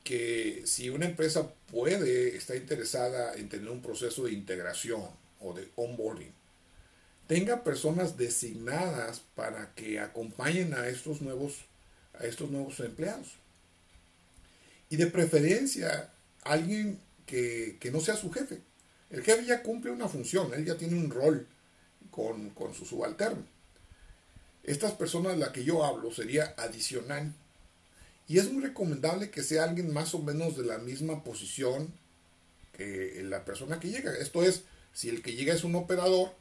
que 0.04 0.62
si 0.66 0.90
una 0.90 1.06
empresa 1.06 1.52
puede, 1.70 2.36
está 2.36 2.56
interesada 2.56 3.34
en 3.34 3.48
tener 3.48 3.68
un 3.68 3.82
proceso 3.82 4.24
de 4.24 4.32
integración 4.32 5.02
o 5.40 5.52
de 5.52 5.68
onboarding, 5.76 6.32
tenga 7.26 7.62
personas 7.62 8.16
designadas 8.16 9.22
para 9.34 9.74
que 9.74 10.00
acompañen 10.00 10.74
a 10.74 10.88
estos 10.88 11.20
nuevos, 11.22 11.64
a 12.18 12.26
estos 12.26 12.50
nuevos 12.50 12.78
empleados. 12.80 13.28
Y 14.90 14.96
de 14.96 15.06
preferencia, 15.06 16.12
alguien 16.42 16.98
que, 17.26 17.78
no 17.92 18.00
sea 18.00 18.16
su 18.16 18.30
jefe. 18.30 18.60
El 19.10 19.22
jefe 19.22 19.46
ya 19.46 19.62
cumple 19.62 19.90
una 19.90 20.08
función, 20.08 20.52
él 20.54 20.64
ya 20.64 20.76
tiene 20.76 20.98
un 20.98 21.10
rol 21.10 21.46
con, 22.10 22.50
con 22.50 22.74
su 22.74 22.84
subalterno. 22.84 23.44
Estas 24.64 24.92
personas 24.92 25.32
de 25.32 25.38
las 25.38 25.50
que 25.50 25.64
yo 25.64 25.84
hablo 25.84 26.12
sería 26.12 26.54
adicional 26.58 27.32
y 28.32 28.38
es 28.38 28.50
muy 28.50 28.62
recomendable 28.62 29.30
que 29.30 29.42
sea 29.42 29.64
alguien 29.64 29.92
más 29.92 30.14
o 30.14 30.18
menos 30.18 30.56
de 30.56 30.64
la 30.64 30.78
misma 30.78 31.22
posición 31.22 31.92
que 32.72 33.20
la 33.24 33.44
persona 33.44 33.78
que 33.78 33.90
llega. 33.90 34.10
Esto 34.16 34.42
es, 34.42 34.62
si 34.94 35.10
el 35.10 35.20
que 35.20 35.34
llega 35.34 35.52
es 35.52 35.64
un 35.64 35.74
operador, 35.74 36.32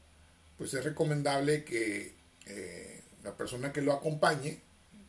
pues 0.57 0.73
es 0.73 0.85
recomendable 0.85 1.65
que 1.65 2.13
eh, 2.45 3.01
la 3.25 3.35
persona 3.35 3.73
que 3.73 3.81
lo 3.81 3.91
acompañe, 3.91 4.61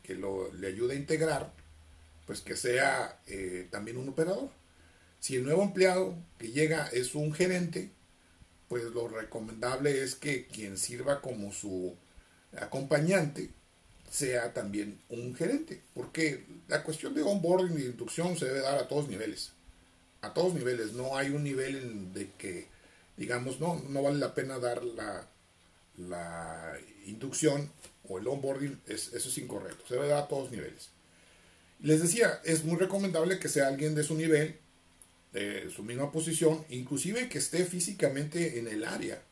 que 0.02 0.16
lo, 0.16 0.52
le 0.54 0.66
ayude 0.66 0.94
a 0.94 0.96
integrar, 0.98 1.52
pues 2.26 2.40
que 2.40 2.56
sea 2.56 3.20
eh, 3.28 3.68
también 3.70 3.96
un 3.96 4.08
operador. 4.08 4.50
Si 5.20 5.36
el 5.36 5.44
nuevo 5.44 5.62
empleado 5.62 6.16
que 6.36 6.50
llega 6.50 6.88
es 6.88 7.14
un 7.14 7.32
gerente, 7.32 7.92
pues 8.66 8.82
lo 8.86 9.06
recomendable 9.06 10.02
es 10.02 10.16
que 10.16 10.48
quien 10.48 10.76
sirva 10.76 11.20
como 11.20 11.52
su 11.52 11.94
acompañante 12.60 13.50
sea 14.12 14.52
también 14.52 15.00
un 15.08 15.34
gerente, 15.34 15.80
porque 15.94 16.44
la 16.68 16.84
cuestión 16.84 17.14
de 17.14 17.22
onboarding 17.22 17.78
y 17.78 17.86
inducción 17.86 18.36
se 18.36 18.44
debe 18.44 18.60
dar 18.60 18.76
a 18.76 18.86
todos 18.86 19.08
niveles, 19.08 19.52
a 20.20 20.34
todos 20.34 20.52
niveles, 20.52 20.92
no 20.92 21.16
hay 21.16 21.30
un 21.30 21.42
nivel 21.42 21.76
en 21.76 22.12
de 22.12 22.30
que 22.36 22.66
digamos, 23.16 23.58
no, 23.58 23.82
no 23.88 24.02
vale 24.02 24.18
la 24.18 24.34
pena 24.34 24.58
dar 24.58 24.84
la, 24.84 25.26
la 25.96 26.78
inducción 27.06 27.72
o 28.06 28.18
el 28.18 28.28
onboarding, 28.28 28.82
es, 28.86 29.14
eso 29.14 29.30
es 29.30 29.38
incorrecto, 29.38 29.82
se 29.88 29.94
debe 29.94 30.08
dar 30.08 30.24
a 30.24 30.28
todos 30.28 30.50
niveles. 30.50 30.90
Les 31.80 32.02
decía, 32.02 32.38
es 32.44 32.64
muy 32.64 32.76
recomendable 32.76 33.38
que 33.38 33.48
sea 33.48 33.68
alguien 33.68 33.94
de 33.94 34.04
su 34.04 34.14
nivel, 34.14 34.58
de 35.32 35.70
su 35.70 35.84
misma 35.84 36.12
posición, 36.12 36.66
inclusive 36.68 37.30
que 37.30 37.38
esté 37.38 37.64
físicamente 37.64 38.58
en 38.58 38.68
el 38.68 38.84
área 38.84 39.22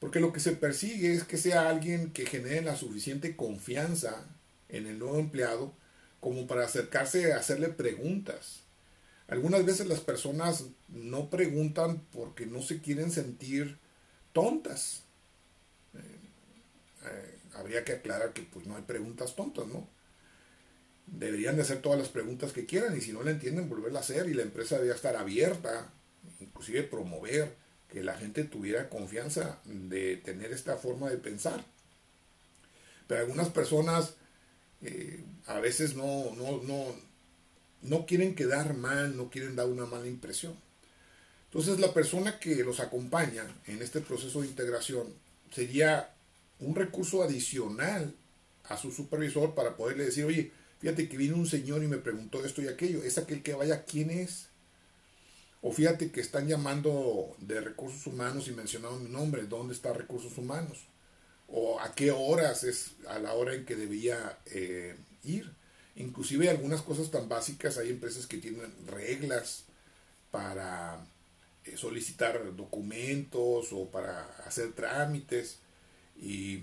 porque 0.00 0.18
lo 0.18 0.32
que 0.32 0.40
se 0.40 0.52
persigue 0.52 1.12
es 1.12 1.24
que 1.24 1.36
sea 1.36 1.68
alguien 1.68 2.10
que 2.10 2.26
genere 2.26 2.62
la 2.62 2.74
suficiente 2.74 3.36
confianza 3.36 4.24
en 4.70 4.86
el 4.86 4.98
nuevo 4.98 5.18
empleado 5.18 5.72
como 6.20 6.46
para 6.46 6.64
acercarse 6.64 7.32
a 7.32 7.36
hacerle 7.36 7.68
preguntas. 7.68 8.60
Algunas 9.28 9.64
veces 9.64 9.86
las 9.86 10.00
personas 10.00 10.64
no 10.88 11.30
preguntan 11.30 12.02
porque 12.12 12.46
no 12.46 12.62
se 12.62 12.80
quieren 12.80 13.10
sentir 13.10 13.78
tontas. 14.32 15.02
Eh, 15.94 15.98
eh, 17.04 17.38
habría 17.54 17.84
que 17.84 17.92
aclarar 17.92 18.32
que 18.32 18.42
pues 18.42 18.66
no 18.66 18.76
hay 18.76 18.82
preguntas 18.82 19.36
tontas, 19.36 19.66
¿no? 19.66 19.86
Deberían 21.06 21.56
de 21.56 21.62
hacer 21.62 21.82
todas 21.82 21.98
las 21.98 22.08
preguntas 22.08 22.52
que 22.52 22.66
quieran 22.66 22.96
y 22.96 23.02
si 23.02 23.12
no 23.12 23.22
la 23.22 23.32
entienden 23.32 23.68
volverla 23.68 23.98
a 23.98 24.02
hacer 24.02 24.28
y 24.28 24.34
la 24.34 24.42
empresa 24.42 24.76
debería 24.76 24.94
estar 24.94 25.16
abierta, 25.16 25.92
inclusive 26.40 26.84
promover 26.84 27.54
que 27.92 28.02
la 28.02 28.16
gente 28.16 28.44
tuviera 28.44 28.88
confianza 28.88 29.58
de 29.64 30.16
tener 30.16 30.52
esta 30.52 30.76
forma 30.76 31.10
de 31.10 31.18
pensar. 31.18 31.64
Pero 33.06 33.20
algunas 33.20 33.48
personas 33.48 34.14
eh, 34.82 35.24
a 35.46 35.60
veces 35.60 35.96
no, 35.96 36.34
no, 36.36 36.62
no, 36.62 36.94
no 37.82 38.06
quieren 38.06 38.34
quedar 38.34 38.74
mal, 38.74 39.16
no 39.16 39.30
quieren 39.30 39.56
dar 39.56 39.66
una 39.66 39.86
mala 39.86 40.06
impresión. 40.06 40.54
Entonces 41.46 41.80
la 41.80 41.92
persona 41.92 42.38
que 42.38 42.56
los 42.56 42.78
acompaña 42.78 43.44
en 43.66 43.82
este 43.82 44.00
proceso 44.00 44.40
de 44.40 44.48
integración 44.48 45.12
sería 45.52 46.14
un 46.60 46.76
recurso 46.76 47.22
adicional 47.22 48.14
a 48.64 48.76
su 48.76 48.92
supervisor 48.92 49.54
para 49.54 49.76
poderle 49.76 50.04
decir, 50.04 50.24
oye, 50.24 50.52
fíjate 50.78 51.08
que 51.08 51.16
vino 51.16 51.36
un 51.36 51.48
señor 51.48 51.82
y 51.82 51.88
me 51.88 51.98
preguntó 51.98 52.44
esto 52.44 52.62
y 52.62 52.68
aquello, 52.68 53.02
es 53.02 53.18
aquel 53.18 53.42
que 53.42 53.54
vaya, 53.54 53.84
¿quién 53.84 54.10
es? 54.10 54.49
O 55.62 55.72
fíjate 55.72 56.10
que 56.10 56.20
están 56.20 56.48
llamando 56.48 57.36
de 57.38 57.60
recursos 57.60 58.06
humanos 58.06 58.48
y 58.48 58.52
mencionaron 58.52 59.04
mi 59.04 59.10
nombre, 59.10 59.42
¿dónde 59.42 59.74
está 59.74 59.92
recursos 59.92 60.38
humanos? 60.38 60.86
O 61.48 61.80
a 61.80 61.94
qué 61.94 62.10
horas 62.12 62.64
es 62.64 62.92
a 63.08 63.18
la 63.18 63.34
hora 63.34 63.54
en 63.54 63.66
que 63.66 63.76
debía 63.76 64.38
eh, 64.46 64.96
ir. 65.22 65.52
Inclusive 65.96 66.48
algunas 66.48 66.80
cosas 66.80 67.10
tan 67.10 67.28
básicas, 67.28 67.76
hay 67.76 67.90
empresas 67.90 68.26
que 68.26 68.38
tienen 68.38 68.72
reglas 68.86 69.64
para 70.30 71.04
eh, 71.64 71.76
solicitar 71.76 72.56
documentos 72.56 73.68
o 73.72 73.90
para 73.90 74.22
hacer 74.46 74.72
trámites. 74.72 75.58
Y 76.18 76.62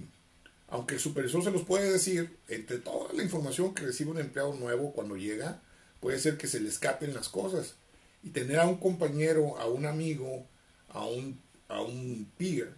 aunque 0.70 0.96
el 0.96 1.01
supervisor 1.01 1.44
se 1.44 1.51
los 1.51 1.63
puede 1.63 1.92
decir, 1.92 2.36
entre 2.48 2.80
toda 2.80 3.13
la 3.13 3.22
información 3.22 3.75
que 3.75 3.86
recibe 3.86 4.10
un 4.10 4.20
empleado 4.20 4.56
nuevo 4.56 4.92
cuando 4.92 5.18
llega, 5.18 5.62
puede 6.00 6.18
ser 6.18 6.38
que 6.38 6.48
se 6.48 6.60
le 6.60 6.70
escapen 6.70 7.13
las 7.13 7.30
cosas 7.30 7.75
y 8.24 8.29
tener 8.29 8.59
a 8.59 8.67
un 8.67 8.77
compañero, 8.77 9.57
a 9.57 9.67
un 9.67 9.86
amigo, 9.86 10.45
a 10.89 11.05
un, 11.05 11.39
a 11.67 11.81
un 11.81 12.29
peer 12.38 12.74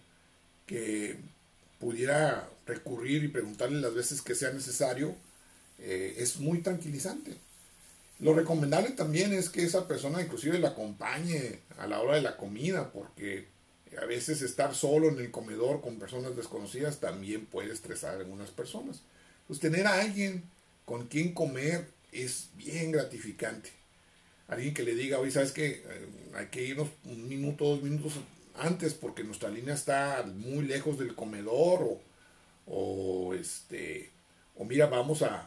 que 0.66 1.18
pudiera 1.78 2.48
recurrir 2.66 3.24
y 3.24 3.28
preguntarle 3.28 3.80
las 3.80 3.94
veces 3.94 4.22
que 4.22 4.34
sea 4.34 4.52
necesario, 4.52 5.16
eh, 5.78 6.16
es 6.18 6.38
muy 6.38 6.60
tranquilizante. 6.60 7.36
Lo 8.20 8.34
recomendable 8.34 8.90
también 8.90 9.32
es 9.32 9.48
que 9.48 9.64
esa 9.64 9.88
persona 9.88 10.20
inclusive 10.20 10.58
la 10.58 10.68
acompañe 10.68 11.60
a 11.78 11.86
la 11.86 12.00
hora 12.00 12.16
de 12.16 12.22
la 12.22 12.36
comida, 12.36 12.92
porque 12.92 13.46
a 14.00 14.04
veces 14.04 14.42
estar 14.42 14.74
solo 14.74 15.08
en 15.08 15.18
el 15.18 15.30
comedor 15.30 15.80
con 15.80 15.98
personas 15.98 16.36
desconocidas 16.36 17.00
también 17.00 17.46
puede 17.46 17.72
estresar 17.72 18.14
a 18.14 18.18
algunas 18.18 18.50
personas. 18.50 19.00
Pues 19.48 19.58
tener 19.58 19.86
a 19.86 20.00
alguien 20.00 20.44
con 20.84 21.08
quien 21.08 21.32
comer 21.32 21.88
es 22.12 22.50
bien 22.56 22.92
gratificante 22.92 23.79
alguien 24.50 24.74
que 24.74 24.82
le 24.82 24.94
diga, 24.94 25.18
oye, 25.18 25.30
¿sabes 25.30 25.52
qué? 25.52 25.84
Eh, 25.88 26.08
hay 26.34 26.46
que 26.46 26.64
irnos 26.64 26.88
un 27.04 27.28
minuto, 27.28 27.64
dos 27.64 27.82
minutos 27.82 28.14
antes 28.54 28.94
porque 28.94 29.24
nuestra 29.24 29.48
línea 29.48 29.74
está 29.74 30.24
muy 30.26 30.64
lejos 30.64 30.98
del 30.98 31.14
comedor 31.14 31.82
o, 31.82 32.00
o 32.66 33.34
este, 33.34 34.10
o 34.56 34.64
mira, 34.64 34.86
vamos 34.86 35.22
a, 35.22 35.46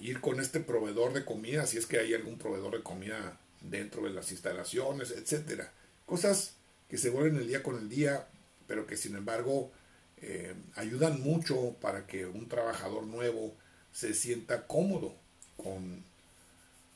ir 0.00 0.20
con 0.20 0.40
este 0.40 0.60
proveedor 0.60 1.12
de 1.12 1.24
comida, 1.24 1.66
si 1.66 1.78
es 1.78 1.86
que 1.86 1.98
hay 1.98 2.14
algún 2.14 2.36
proveedor 2.36 2.76
de 2.76 2.82
comida 2.82 3.38
dentro 3.60 4.02
de 4.02 4.10
las 4.10 4.30
instalaciones, 4.32 5.10
etcétera. 5.12 5.72
Cosas 6.06 6.54
que 6.88 6.98
se 6.98 7.10
vuelven 7.10 7.36
el 7.36 7.46
día 7.46 7.62
con 7.62 7.78
el 7.78 7.88
día, 7.88 8.26
pero 8.66 8.86
que 8.86 8.96
sin 8.96 9.16
embargo 9.16 9.72
eh, 10.18 10.54
ayudan 10.74 11.20
mucho 11.22 11.76
para 11.80 12.06
que 12.06 12.26
un 12.26 12.48
trabajador 12.48 13.04
nuevo 13.04 13.54
se 13.92 14.14
sienta 14.14 14.66
cómodo 14.66 15.14
con 15.56 16.04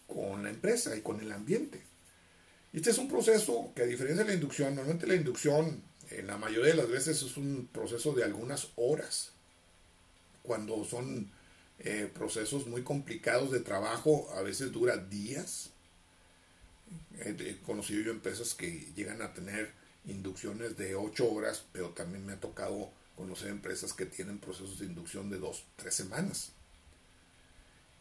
con 0.07 0.43
la 0.43 0.51
empresa 0.51 0.97
y 0.97 1.01
con 1.01 1.21
el 1.21 1.33
ambiente. 1.33 1.83
Este 2.73 2.91
es 2.91 2.99
un 2.99 3.09
proceso 3.09 3.73
que 3.75 3.83
a 3.83 3.87
diferencia 3.87 4.25
de 4.25 4.31
la 4.31 4.35
inducción, 4.35 4.75
normalmente 4.75 5.07
la 5.07 5.15
inducción 5.15 5.83
en 6.11 6.27
la 6.27 6.37
mayoría 6.37 6.73
de 6.73 6.77
las 6.77 6.89
veces 6.89 7.23
es 7.23 7.37
un 7.37 7.69
proceso 7.73 8.13
de 8.13 8.25
algunas 8.25 8.69
horas. 8.77 9.33
Cuando 10.43 10.85
son 10.85 11.31
eh, 11.79 12.11
procesos 12.13 12.67
muy 12.67 12.83
complicados 12.83 13.51
de 13.51 13.61
trabajo, 13.61 14.31
a 14.37 14.43
veces 14.43 14.73
dura 14.73 14.97
días. 14.97 15.71
He 17.19 17.57
conocido 17.65 18.03
yo 18.03 18.13
empresas 18.13 18.55
que 18.55 18.87
llegan 18.95 19.23
a 19.23 19.33
tener 19.33 19.73
inducciones 20.07 20.77
de 20.77 20.95
8 20.95 21.33
horas, 21.33 21.65
pero 21.73 21.91
también 21.91 22.25
me 22.25 22.35
ha 22.35 22.41
tocado 22.41 22.91
conocer 23.17 23.49
empresas 23.49 23.93
que 23.93 24.07
tienen 24.07 24.39
procesos 24.39 24.79
de 24.79 24.87
inducción 24.87 25.31
de 25.31 25.39
2, 25.39 25.65
3 25.77 25.95
semanas. 25.95 26.53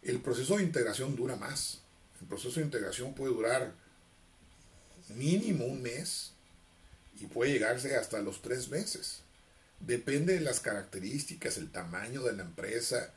El 0.01 0.19
proceso 0.19 0.57
de 0.57 0.63
integración 0.63 1.15
dura 1.15 1.35
más. 1.35 1.81
El 2.25 2.29
proceso 2.29 2.59
de 2.59 2.65
integración 2.65 3.13
puede 3.13 3.35
durar 3.35 3.71
mínimo 5.09 5.65
un 5.65 5.83
mes 5.83 6.31
y 7.19 7.27
puede 7.27 7.51
llegarse 7.51 7.95
hasta 7.97 8.19
los 8.19 8.41
tres 8.41 8.69
meses. 8.69 9.21
Depende 9.79 10.33
de 10.33 10.39
las 10.39 10.59
características, 10.59 11.59
el 11.59 11.71
tamaño 11.71 12.23
de 12.23 12.33
la 12.33 12.41
empresa 12.41 13.13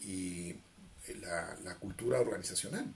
y 0.00 0.54
la, 1.20 1.58
la 1.64 1.74
cultura 1.74 2.18
organizacional. 2.18 2.86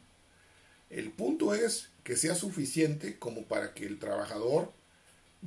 El 0.88 1.12
punto 1.12 1.54
es 1.54 1.88
que 2.04 2.16
sea 2.16 2.34
suficiente 2.34 3.18
como 3.18 3.44
para 3.44 3.74
que 3.74 3.84
el 3.84 3.98
trabajador 3.98 4.72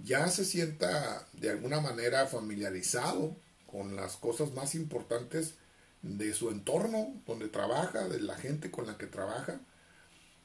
ya 0.06 0.28
se 0.28 0.46
sienta 0.46 1.28
de 1.34 1.50
alguna 1.50 1.82
manera 1.82 2.28
familiarizado 2.28 3.36
con 3.66 3.96
las 3.96 4.18
cosas 4.18 4.54
más 4.54 4.76
importantes 4.76 5.56
de 6.04 6.36
su 6.36 6.52
entorno 6.52 7.20
donde 7.26 7.48
trabaja, 7.48 8.08
de 8.08 8.20
la 8.20 8.36
gente 8.36 8.70
con 8.70 8.86
la 8.86 9.00
que 9.00 9.08
trabaja, 9.08 9.60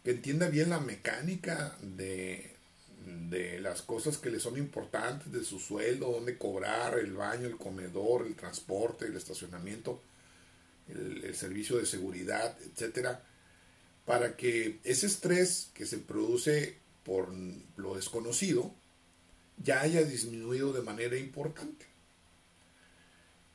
que 0.09 0.15
entienda 0.15 0.49
bien 0.49 0.71
la 0.71 0.81
mecánica 0.81 1.77
de, 1.83 2.55
de 3.29 3.61
las 3.61 3.83
cosas 3.83 4.17
que 4.17 4.31
le 4.31 4.41
son 4.41 4.57
importantes, 4.57 5.31
de 5.31 5.45
su 5.45 5.61
sueldo, 5.61 6.11
dónde 6.11 6.39
cobrar, 6.39 6.99
el 6.99 7.13
baño, 7.13 7.47
el 7.47 7.59
comedor, 7.59 8.27
el 8.27 8.35
transporte, 8.35 9.05
el 9.05 9.19
estacionamiento, 9.19 10.01
el, 10.89 11.35
servicio 11.35 11.77
de 11.77 11.85
seguridad, 11.85 12.57
etcétera, 12.73 13.23
para 14.07 14.35
que 14.35 14.79
ese 14.83 15.05
estrés 15.05 15.69
que 15.75 15.85
se 15.85 15.99
produce 15.99 16.79
por 17.05 17.31
lo 17.77 17.95
desconocido 17.95 18.75
ya 19.63 19.83
haya 19.83 20.05
disminuido 20.05 20.73
de 20.73 20.81
manera 20.81 21.19
importante. 21.19 21.85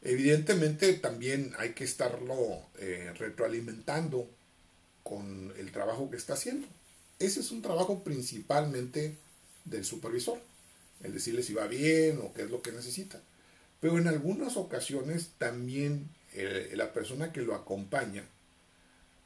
Evidentemente 0.04 0.94
también 0.94 1.56
hay 1.58 1.74
que 1.74 1.84
estarlo 1.84 2.62
eh, 2.78 3.12
retroalimentando 3.18 4.30
con 5.04 5.54
el 5.58 5.72
trabajo 5.72 6.10
que 6.10 6.18
está 6.18 6.34
haciendo. 6.34 6.68
Ese 7.20 7.42
es 7.42 7.52
un 7.52 7.62
trabajo 7.62 8.04
principalmente 8.04 9.16
del 9.66 9.86
supervisor, 9.86 10.40
el 11.02 11.14
decirle 11.14 11.44
si 11.44 11.54
va 11.54 11.68
bien 11.68 12.20
o 12.22 12.34
qué 12.34 12.44
es 12.44 12.50
lo 12.50 12.62
que 12.62 12.72
necesita. 12.72 13.22
Pero 13.80 13.98
en 13.98 14.08
algunas 14.08 14.58
ocasiones 14.58 15.32
también 15.38 16.10
eh, 16.34 16.72
la 16.76 16.94
persona 16.94 17.32
que 17.32 17.42
lo 17.42 17.54
acompaña 17.54 18.24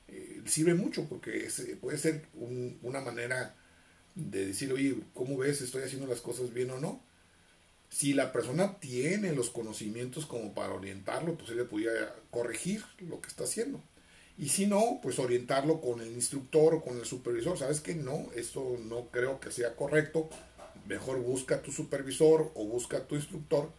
eh, 0.07 0.41
sirve 0.45 0.73
mucho 0.73 1.05
porque 1.05 1.49
puede 1.79 1.97
ser 1.97 2.25
una 2.81 3.01
manera 3.01 3.55
de 4.15 4.47
decir, 4.47 4.73
oye, 4.73 4.97
¿cómo 5.13 5.37
ves? 5.37 5.61
¿Estoy 5.61 5.83
haciendo 5.83 6.07
las 6.07 6.21
cosas 6.21 6.53
bien 6.53 6.71
o 6.71 6.79
no? 6.79 7.01
Si 7.89 8.13
la 8.13 8.31
persona 8.31 8.79
tiene 8.79 9.31
los 9.31 9.49
conocimientos 9.49 10.25
como 10.25 10.53
para 10.53 10.73
orientarlo, 10.73 11.37
pues 11.37 11.51
él 11.51 11.57
le 11.57 11.63
pudiera 11.63 12.15
corregir 12.31 12.83
lo 12.99 13.21
que 13.21 13.27
está 13.27 13.43
haciendo. 13.43 13.81
Y 14.37 14.49
si 14.49 14.67
no, 14.67 14.99
pues 15.01 15.17
orientarlo 15.17 15.81
con 15.81 15.99
el 15.99 16.11
instructor 16.11 16.75
o 16.75 16.81
con 16.81 16.97
el 16.97 17.05
supervisor. 17.05 17.57
¿Sabes 17.57 17.81
que 17.81 17.95
No, 17.95 18.27
esto 18.35 18.77
no 18.85 19.07
creo 19.07 19.39
que 19.39 19.51
sea 19.51 19.75
correcto. 19.75 20.29
Mejor 20.87 21.19
busca 21.19 21.55
a 21.55 21.61
tu 21.61 21.71
supervisor 21.71 22.51
o 22.53 22.65
busca 22.65 22.97
a 22.97 23.07
tu 23.07 23.15
instructor 23.15 23.71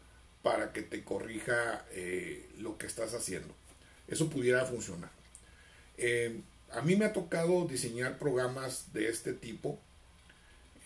para 0.42 0.72
que 0.72 0.82
te 0.82 1.04
corrija 1.04 1.84
eh, 1.92 2.48
lo 2.58 2.76
que 2.76 2.86
estás 2.86 3.14
haciendo. 3.14 3.54
Eso 4.08 4.28
pudiera 4.28 4.64
funcionar. 4.64 5.10
Eh, 5.96 6.40
a 6.72 6.82
mí 6.82 6.96
me 6.96 7.04
ha 7.04 7.12
tocado 7.12 7.66
diseñar 7.66 8.18
programas 8.18 8.92
de 8.92 9.08
este 9.08 9.32
tipo. 9.32 9.78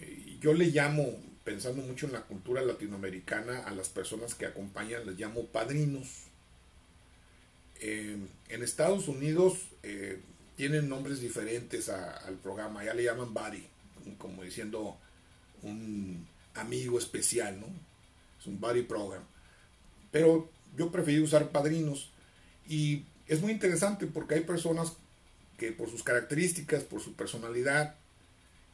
Eh, 0.00 0.38
yo 0.40 0.52
le 0.52 0.66
llamo 0.66 1.04
pensando 1.44 1.82
mucho 1.82 2.06
en 2.06 2.12
la 2.12 2.22
cultura 2.22 2.62
latinoamericana, 2.62 3.64
a 3.64 3.72
las 3.72 3.88
personas 3.88 4.34
que 4.34 4.46
acompañan 4.46 5.06
les 5.06 5.18
llamo 5.18 5.46
padrinos. 5.46 6.24
Eh, 7.84 8.16
en 8.48 8.62
Estados 8.62 9.08
Unidos 9.08 9.54
eh, 9.82 10.20
tienen 10.56 10.88
nombres 10.88 11.20
diferentes 11.20 11.88
al 11.88 12.36
programa, 12.36 12.84
ya 12.84 12.94
le 12.94 13.02
llaman 13.02 13.34
buddy, 13.34 13.66
como 14.18 14.44
diciendo 14.44 14.96
un 15.62 16.24
amigo 16.54 16.96
especial, 16.96 17.58
¿no? 17.58 17.66
Es 18.38 18.46
un 18.46 18.60
buddy 18.60 18.82
program. 18.82 19.24
Pero 20.12 20.48
yo 20.76 20.92
preferí 20.92 21.18
usar 21.18 21.50
padrinos 21.50 22.12
y 22.68 23.04
es 23.26 23.40
muy 23.40 23.50
interesante 23.50 24.06
porque 24.06 24.36
hay 24.36 24.42
personas 24.42 24.92
que 25.58 25.72
por 25.72 25.90
sus 25.90 26.04
características, 26.04 26.84
por 26.84 27.00
su 27.00 27.14
personalidad, 27.14 27.96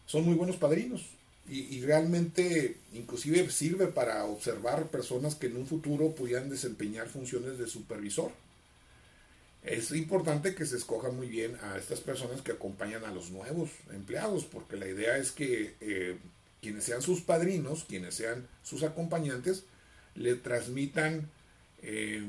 son 0.05 0.27
muy 0.27 0.35
buenos 0.35 0.57
padrinos 0.57 1.07
y, 1.49 1.81
realmente 1.81 2.77
inclusive 2.93 3.51
sirve 3.51 3.87
para 3.87 4.27
observar 4.27 4.89
personas 4.89 5.35
que 5.35 5.47
en 5.47 5.57
un 5.57 5.67
futuro 5.67 6.15
pudieran 6.15 6.51
desempeñar 6.51 7.09
funciones 7.09 7.57
de 7.59 7.67
supervisor. 7.67 8.33
Es 9.63 9.91
importante 9.91 10.55
que 10.55 10.67
se 10.67 10.77
escoja 10.77 11.11
muy 11.11 11.29
bien 11.29 11.57
a 11.63 11.77
estas 11.77 12.01
personas 12.01 12.43
que 12.43 12.53
acompañan 12.53 13.05
a 13.05 13.13
los 13.13 13.31
nuevos 13.31 13.71
empleados, 13.93 14.45
porque 14.45 14.77
la 14.77 14.87
idea 14.87 15.17
es 15.19 15.33
que 15.33 15.75
eh, 15.81 16.17
quienes 16.63 16.85
sean 16.85 17.03
sus 17.03 17.21
padrinos, 17.21 17.85
quienes 17.85 18.15
sean 18.15 18.47
sus 18.63 18.83
acompañantes, 18.83 19.65
le 20.15 20.35
transmitan 20.37 21.29
eh, 21.83 22.23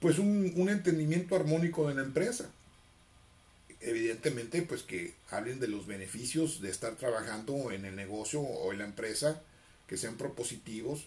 pues 0.00 0.18
un, 0.18 0.68
entendimiento 0.68 1.36
armónico 1.36 1.88
de 1.88 1.94
la 1.94 2.02
empresa. 2.02 2.50
Evidentemente 3.80 4.62
pues 4.62 4.82
que 4.82 5.14
hablen 5.30 5.60
de 5.60 5.68
los 5.68 5.86
beneficios 5.86 6.60
de 6.60 6.70
estar 6.70 6.96
trabajando 6.96 7.70
en 7.70 7.84
el 7.84 7.94
negocio 7.94 8.40
o 8.40 8.72
en 8.72 8.78
la 8.78 8.84
empresa, 8.84 9.42
que 9.86 9.96
sean 9.96 10.16
propositivos 10.16 11.06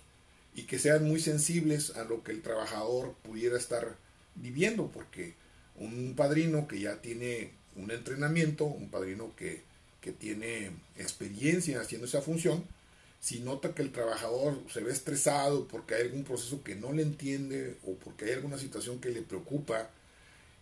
y 0.56 0.64
que 0.64 0.80
sean 0.80 1.06
muy 1.06 1.20
sensibles 1.20 1.96
a 1.96 2.04
lo 2.04 2.24
que 2.24 2.32
el 2.32 2.42
trabajador 2.42 3.14
pudiera 3.24 3.58
estar 3.58 3.96
viviendo, 4.42 4.92
porque 4.92 5.36
un 5.76 6.14
padrino 6.16 6.68
que 6.68 6.80
ya 6.80 7.02
tiene 7.02 7.52
un 7.76 7.92
entrenamiento, 7.92 8.66
un 8.66 8.90
padrino 8.90 9.36
que, 9.36 9.64
que 10.02 10.12
tiene 10.12 10.72
experiencia 10.98 11.82
haciendo 11.82 12.08
esa 12.08 12.22
función, 12.22 12.64
si 13.20 13.40
nota 13.42 13.74
que 13.74 13.82
el 13.82 13.92
trabajador 13.92 14.58
se 14.72 14.82
ve 14.82 14.92
estresado 14.92 15.68
porque 15.68 15.96
hay 15.96 16.04
algún 16.04 16.24
proceso 16.24 16.64
que 16.64 16.76
no 16.76 16.94
le 16.94 17.04
entiende 17.04 17.78
o 17.86 17.96
porque 17.96 18.26
hay 18.26 18.32
alguna 18.32 18.58
situación 18.58 19.00
que 19.00 19.10
le 19.10 19.22
preocupa, 19.22 19.90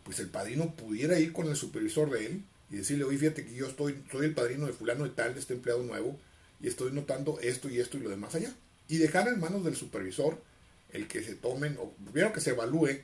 pues 0.03 0.19
el 0.19 0.29
padrino 0.29 0.73
pudiera 0.75 1.19
ir 1.19 1.33
con 1.33 1.47
el 1.47 1.55
supervisor 1.55 2.09
de 2.09 2.25
él 2.25 2.43
y 2.71 2.77
decirle, 2.77 3.03
oye, 3.03 3.17
fíjate 3.17 3.45
que 3.45 3.53
yo 3.53 3.67
estoy, 3.67 4.03
soy 4.11 4.25
el 4.25 4.33
padrino 4.33 4.65
de 4.65 4.73
fulano 4.73 5.03
de 5.03 5.11
tal, 5.11 5.33
de 5.33 5.39
este 5.39 5.53
empleado 5.53 5.83
nuevo, 5.83 6.19
y 6.59 6.67
estoy 6.67 6.91
notando 6.91 7.39
esto 7.39 7.69
y 7.69 7.79
esto 7.79 7.97
y 7.97 8.01
lo 8.01 8.09
demás 8.09 8.35
allá. 8.35 8.53
Y 8.87 8.97
dejar 8.97 9.27
en 9.27 9.39
manos 9.39 9.63
del 9.63 9.75
supervisor 9.75 10.41
el 10.91 11.07
que 11.07 11.23
se 11.23 11.35
tomen, 11.35 11.77
o 11.79 11.91
primero 12.11 12.33
que 12.33 12.41
se 12.41 12.51
evalúe 12.51 13.01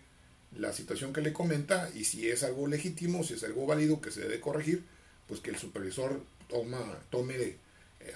la 0.57 0.73
situación 0.73 1.13
que 1.13 1.21
le 1.21 1.33
comenta 1.33 1.89
y 1.93 2.03
si 2.03 2.29
es 2.29 2.43
algo 2.43 2.67
legítimo, 2.67 3.23
si 3.23 3.35
es 3.35 3.43
algo 3.43 3.65
válido 3.65 4.01
que 4.01 4.11
se 4.11 4.21
debe 4.21 4.39
corregir, 4.39 4.83
pues 5.27 5.39
que 5.39 5.49
el 5.49 5.57
supervisor 5.57 6.21
toma, 6.47 6.99
tome 7.09 7.35
eh, 7.35 7.57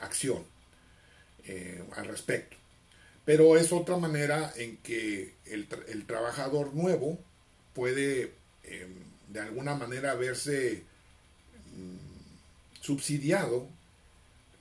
acción 0.02 0.44
eh, 1.46 1.84
al 1.96 2.08
respecto. 2.08 2.58
Pero 3.26 3.58
es 3.58 3.72
otra 3.74 3.98
manera 3.98 4.54
en 4.56 4.78
que 4.78 5.34
el, 5.46 5.68
el 5.88 6.06
trabajador 6.06 6.74
nuevo 6.74 7.20
puede 7.74 8.32
Em, 8.68 8.94
de 9.30 9.40
alguna 9.40 9.76
manera 9.76 10.14
verse 10.16 10.84
mm, 11.76 12.82
subsidiado 12.82 13.68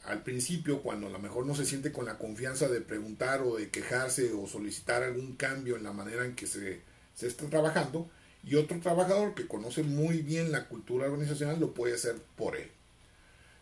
al 0.05 0.23
principio 0.23 0.81
cuando 0.81 1.09
a 1.09 1.11
lo 1.11 1.19
mejor 1.19 1.45
no 1.45 1.55
se 1.57 1.67
siente 1.67 1.93
con 1.93 2.05
la 2.07 2.19
confianza 2.19 2.69
de 2.69 2.81
preguntar 2.81 3.43
o 3.43 3.57
de 3.57 3.69
quejarse 3.71 4.33
o 4.33 4.47
solicitar 4.47 5.03
algún 5.03 5.35
cambio 5.35 5.77
en 5.77 5.83
la 5.83 5.93
manera 5.93 6.25
en 6.25 6.37
que 6.37 6.47
se, 6.47 6.81
se 7.17 7.27
está 7.27 7.49
trabajando 7.49 8.09
y 8.45 8.55
otro 8.55 8.79
trabajador 8.79 9.35
que 9.35 9.49
conoce 9.49 9.83
muy 9.83 10.23
bien 10.23 10.53
la 10.53 10.69
cultura 10.69 11.07
organizacional 11.07 11.59
lo 11.59 11.75
puede 11.75 11.95
hacer 11.95 12.15
por 12.37 12.57
él. 12.57 12.71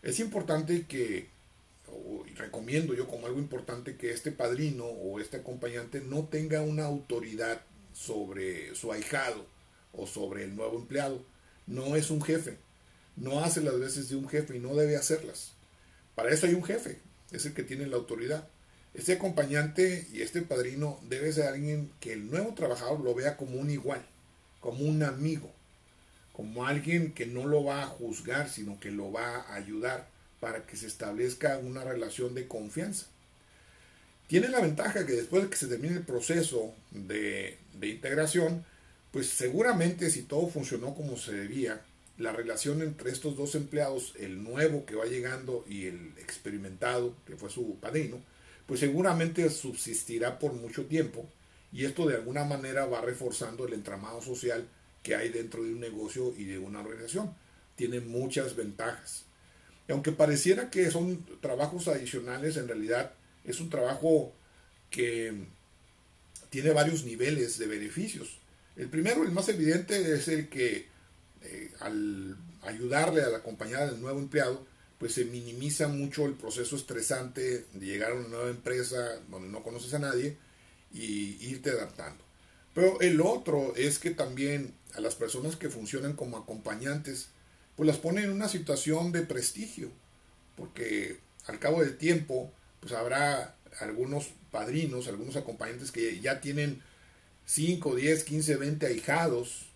Es 0.03 0.19
importante 0.19 0.85
que, 0.85 1.29
y 2.27 2.33
recomiendo 2.35 2.93
yo 2.93 3.07
como 3.07 3.25
algo 3.25 3.39
importante, 3.39 3.97
que 3.97 4.11
este 4.11 4.31
padrino 4.31 4.85
o 4.85 5.19
este 5.19 5.37
acompañante 5.37 6.01
no 6.01 6.25
tenga 6.25 6.61
una 6.61 6.85
autoridad 6.85 7.61
sobre 7.93 8.75
su 8.75 8.91
ahijado 8.91 9.47
o 9.93 10.05
sobre 10.05 10.43
el 10.43 10.55
nuevo 10.55 10.77
empleado. 10.77 11.23
No 11.65 11.95
es 11.95 12.11
un 12.11 12.21
jefe. 12.21 12.59
No 13.15 13.39
hace 13.39 13.61
las 13.61 13.79
veces 13.79 14.09
de 14.09 14.17
un 14.17 14.29
jefe 14.29 14.57
y 14.57 14.59
no 14.59 14.75
debe 14.75 14.97
hacerlas. 14.97 15.53
Para 16.13 16.29
eso 16.29 16.45
hay 16.45 16.53
un 16.53 16.63
jefe, 16.63 16.99
es 17.31 17.45
el 17.45 17.53
que 17.53 17.63
tiene 17.63 17.87
la 17.87 17.95
autoridad. 17.95 18.47
Este 18.95 19.13
acompañante 19.13 20.07
y 20.13 20.21
este 20.21 20.41
padrino 20.41 20.99
debe 21.09 21.33
ser 21.33 21.47
alguien 21.47 21.91
que 21.99 22.13
el 22.13 22.31
nuevo 22.31 22.53
trabajador 22.53 23.01
lo 23.01 23.13
vea 23.13 23.35
como 23.35 23.59
un 23.59 23.69
igual, 23.69 24.05
como 24.61 24.85
un 24.85 25.03
amigo, 25.03 25.51
como 26.31 26.65
alguien 26.65 27.11
que 27.11 27.25
no 27.25 27.45
lo 27.45 27.65
va 27.65 27.83
a 27.83 27.87
juzgar, 27.87 28.49
sino 28.49 28.79
que 28.79 28.91
lo 28.91 29.11
va 29.11 29.41
a 29.41 29.55
ayudar 29.55 30.07
para 30.39 30.65
que 30.65 30.77
se 30.77 30.87
establezca 30.87 31.57
una 31.57 31.83
relación 31.83 32.35
de 32.35 32.47
confianza. 32.47 33.07
Tiene 34.27 34.47
la 34.47 34.61
ventaja 34.61 35.05
que 35.05 35.13
después 35.13 35.43
de 35.43 35.49
que 35.49 35.57
se 35.57 35.67
termine 35.67 35.97
el 35.97 36.03
proceso 36.03 36.73
de, 36.91 37.57
de 37.77 37.87
integración, 37.87 38.63
pues 39.11 39.27
seguramente 39.27 40.09
si 40.09 40.23
todo 40.23 40.47
funcionó 40.47 40.95
como 40.95 41.17
se 41.17 41.33
debía, 41.33 41.81
la 42.17 42.31
relación 42.31 42.81
entre 42.81 43.11
estos 43.11 43.35
dos 43.35 43.55
empleados, 43.55 44.13
el 44.17 44.41
nuevo 44.41 44.85
que 44.85 44.95
va 44.95 45.05
llegando 45.05 45.65
y 45.67 45.87
el 45.87 46.13
experimentado, 46.17 47.13
que 47.27 47.35
fue 47.35 47.49
su 47.49 47.75
padrino, 47.75 48.21
pues 48.65 48.79
seguramente 48.79 49.49
subsistirá 49.49 50.39
por 50.39 50.53
mucho 50.53 50.85
tiempo 50.85 51.29
y 51.71 51.85
esto 51.85 52.07
de 52.07 52.15
alguna 52.15 52.45
manera 52.45 52.85
va 52.85 53.01
reforzando 53.01 53.67
el 53.67 53.73
entramado 53.73 54.21
social 54.21 54.67
que 55.03 55.15
hay 55.15 55.29
dentro 55.29 55.63
de 55.63 55.71
un 55.73 55.79
negocio 55.79 56.33
y 56.37 56.45
de 56.45 56.57
una 56.57 56.79
organización. 56.79 57.33
Tiene 57.75 57.99
muchas 57.99 58.55
ventajas. 58.55 59.25
Y 59.87 59.91
aunque 59.91 60.11
pareciera 60.11 60.71
que 60.71 60.89
son 60.89 61.25
trabajos 61.41 61.87
adicionales, 61.87 62.57
en 62.57 62.67
realidad 62.67 63.11
es 63.43 63.59
un 63.59 63.69
trabajo 63.69 64.33
que 64.89 65.33
tiene 66.49 66.71
varios 66.71 67.03
niveles 67.03 67.59
de 67.59 67.67
beneficios. 67.67 68.39
El 68.75 68.87
primero, 68.87 69.23
el 69.23 69.31
más 69.31 69.49
evidente, 69.49 70.13
es 70.13 70.27
el 70.27 70.49
que 70.49 70.87
eh, 71.43 71.71
al 71.81 72.37
ayudarle 72.63 73.21
a 73.21 73.29
la 73.29 73.43
compañía 73.43 73.85
del 73.85 74.01
nuevo 74.01 74.19
empleado, 74.19 74.65
pues 74.99 75.13
se 75.13 75.25
minimiza 75.25 75.87
mucho 75.87 76.25
el 76.25 76.33
proceso 76.33 76.75
estresante 76.75 77.65
de 77.73 77.85
llegar 77.85 78.11
a 78.11 78.15
una 78.15 78.27
nueva 78.27 78.49
empresa 78.49 79.19
donde 79.29 79.49
no 79.49 79.63
conoces 79.63 79.93
a 79.93 79.99
nadie 79.99 80.37
y 80.93 81.37
irte 81.47 81.71
adaptando. 81.71 82.23
Pero 82.73 82.99
el 83.01 83.21
otro 83.21 83.73
es 83.75 83.99
que 83.99 84.11
también 84.11 84.73
a 84.95 85.01
las 85.01 85.15
personas 85.15 85.55
que 85.55 85.69
funcionan 85.69 86.13
como 86.13 86.37
acompañantes, 86.37 87.29
pues 87.75 87.87
las 87.87 87.97
pone 87.97 88.23
en 88.23 88.31
una 88.31 88.47
situación 88.47 89.11
de 89.11 89.21
prestigio, 89.21 89.89
porque 90.55 91.19
al 91.47 91.59
cabo 91.59 91.81
del 91.81 91.97
tiempo, 91.97 92.51
pues 92.79 92.93
habrá 92.93 93.55
algunos 93.79 94.29
padrinos, 94.51 95.07
algunos 95.07 95.35
acompañantes 95.35 95.91
que 95.91 96.19
ya 96.19 96.39
tienen 96.39 96.81
5, 97.45 97.95
10, 97.95 98.23
15, 98.23 98.55
20 98.55 98.85
ahijados 98.87 99.67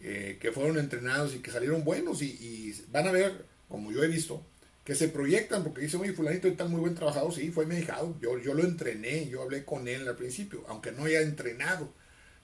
eh, 0.00 0.38
que 0.40 0.52
fueron 0.52 0.78
entrenados 0.78 1.34
y 1.34 1.38
que 1.38 1.50
salieron 1.50 1.84
buenos 1.84 2.22
y, 2.22 2.74
van 2.92 3.08
a 3.08 3.12
ver, 3.12 3.44
como 3.68 3.92
yo 3.92 4.02
he 4.02 4.08
visto, 4.08 4.44
que 4.84 4.94
se 4.94 5.08
proyectan 5.08 5.64
porque 5.64 5.80
dicen, 5.80 6.00
oye, 6.00 6.12
fulanito 6.12 6.46
está 6.46 6.64
muy 6.64 6.80
buen 6.80 6.94
trabajador, 6.94 7.34
sí, 7.34 7.50
fue 7.50 7.66
mi 7.66 7.76
ahijado, 7.76 8.16
yo, 8.20 8.38
yo 8.38 8.54
lo 8.54 8.62
entrené, 8.62 9.28
yo 9.28 9.42
hablé 9.42 9.64
con 9.64 9.88
él 9.88 10.06
al 10.06 10.16
principio, 10.16 10.64
aunque 10.68 10.92
no 10.92 11.04
haya 11.04 11.22
entrenado, 11.22 11.92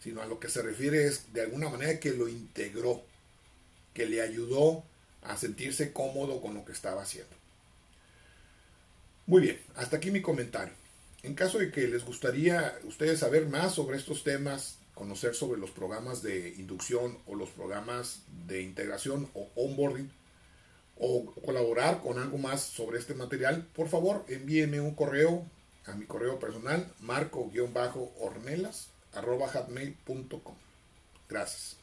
sino 0.01 0.21
a 0.21 0.27
lo 0.27 0.41
que 0.41 0.49
se 0.49 0.63
refiere 0.63 1.07
es 1.07 1.33
de 1.33 1.43
alguna 1.43 1.69
manera 1.69 2.01
que 2.01 2.11
lo 2.11 2.29
integró, 2.29 3.05
que 3.95 4.07
le 4.07 4.21
ayudó 4.21 4.85
a 5.23 5.37
sentirse 5.37 5.93
cómodo 5.93 6.41
con 6.41 6.55
lo 6.55 6.65
que 6.65 6.73
estaba 6.73 7.03
haciendo. 7.03 7.37
Muy 9.27 9.43
bien, 9.43 9.61
hasta 9.77 9.99
aquí 9.99 10.11
mi 10.11 10.21
comentario. 10.21 10.75
En 11.23 11.35
caso 11.35 11.59
de 11.59 11.71
que 11.71 11.87
les 11.87 12.05
gustaría 12.05 12.77
ustedes 12.83 13.21
saber 13.21 13.47
más 13.47 13.77
sobre 13.77 13.97
estos 13.97 14.25
temas, 14.25 14.79
conocer 14.95 15.37
sobre 15.37 15.61
los 15.61 15.71
programas 15.71 16.23
de 16.23 16.49
inducción 16.59 17.19
o 17.27 17.37
los 17.37 17.51
programas 17.51 18.23
de 18.49 18.63
integración 18.63 19.31
o 19.35 19.49
onboarding, 19.55 20.11
o 21.03 21.27
colaborar 21.45 22.01
con 22.01 22.19
algo 22.19 22.39
más 22.39 22.61
sobre 22.63 22.99
este 22.99 23.15
material, 23.15 23.67
por 23.75 23.89
favor 23.89 24.25
envíenme 24.29 24.81
un 24.81 24.95
correo 24.95 25.45
a 25.85 25.95
mi 25.95 26.07
correo 26.07 26.39
personal 26.39 26.87
marco-ornelas 27.01 28.89
Gracias. 31.29 31.82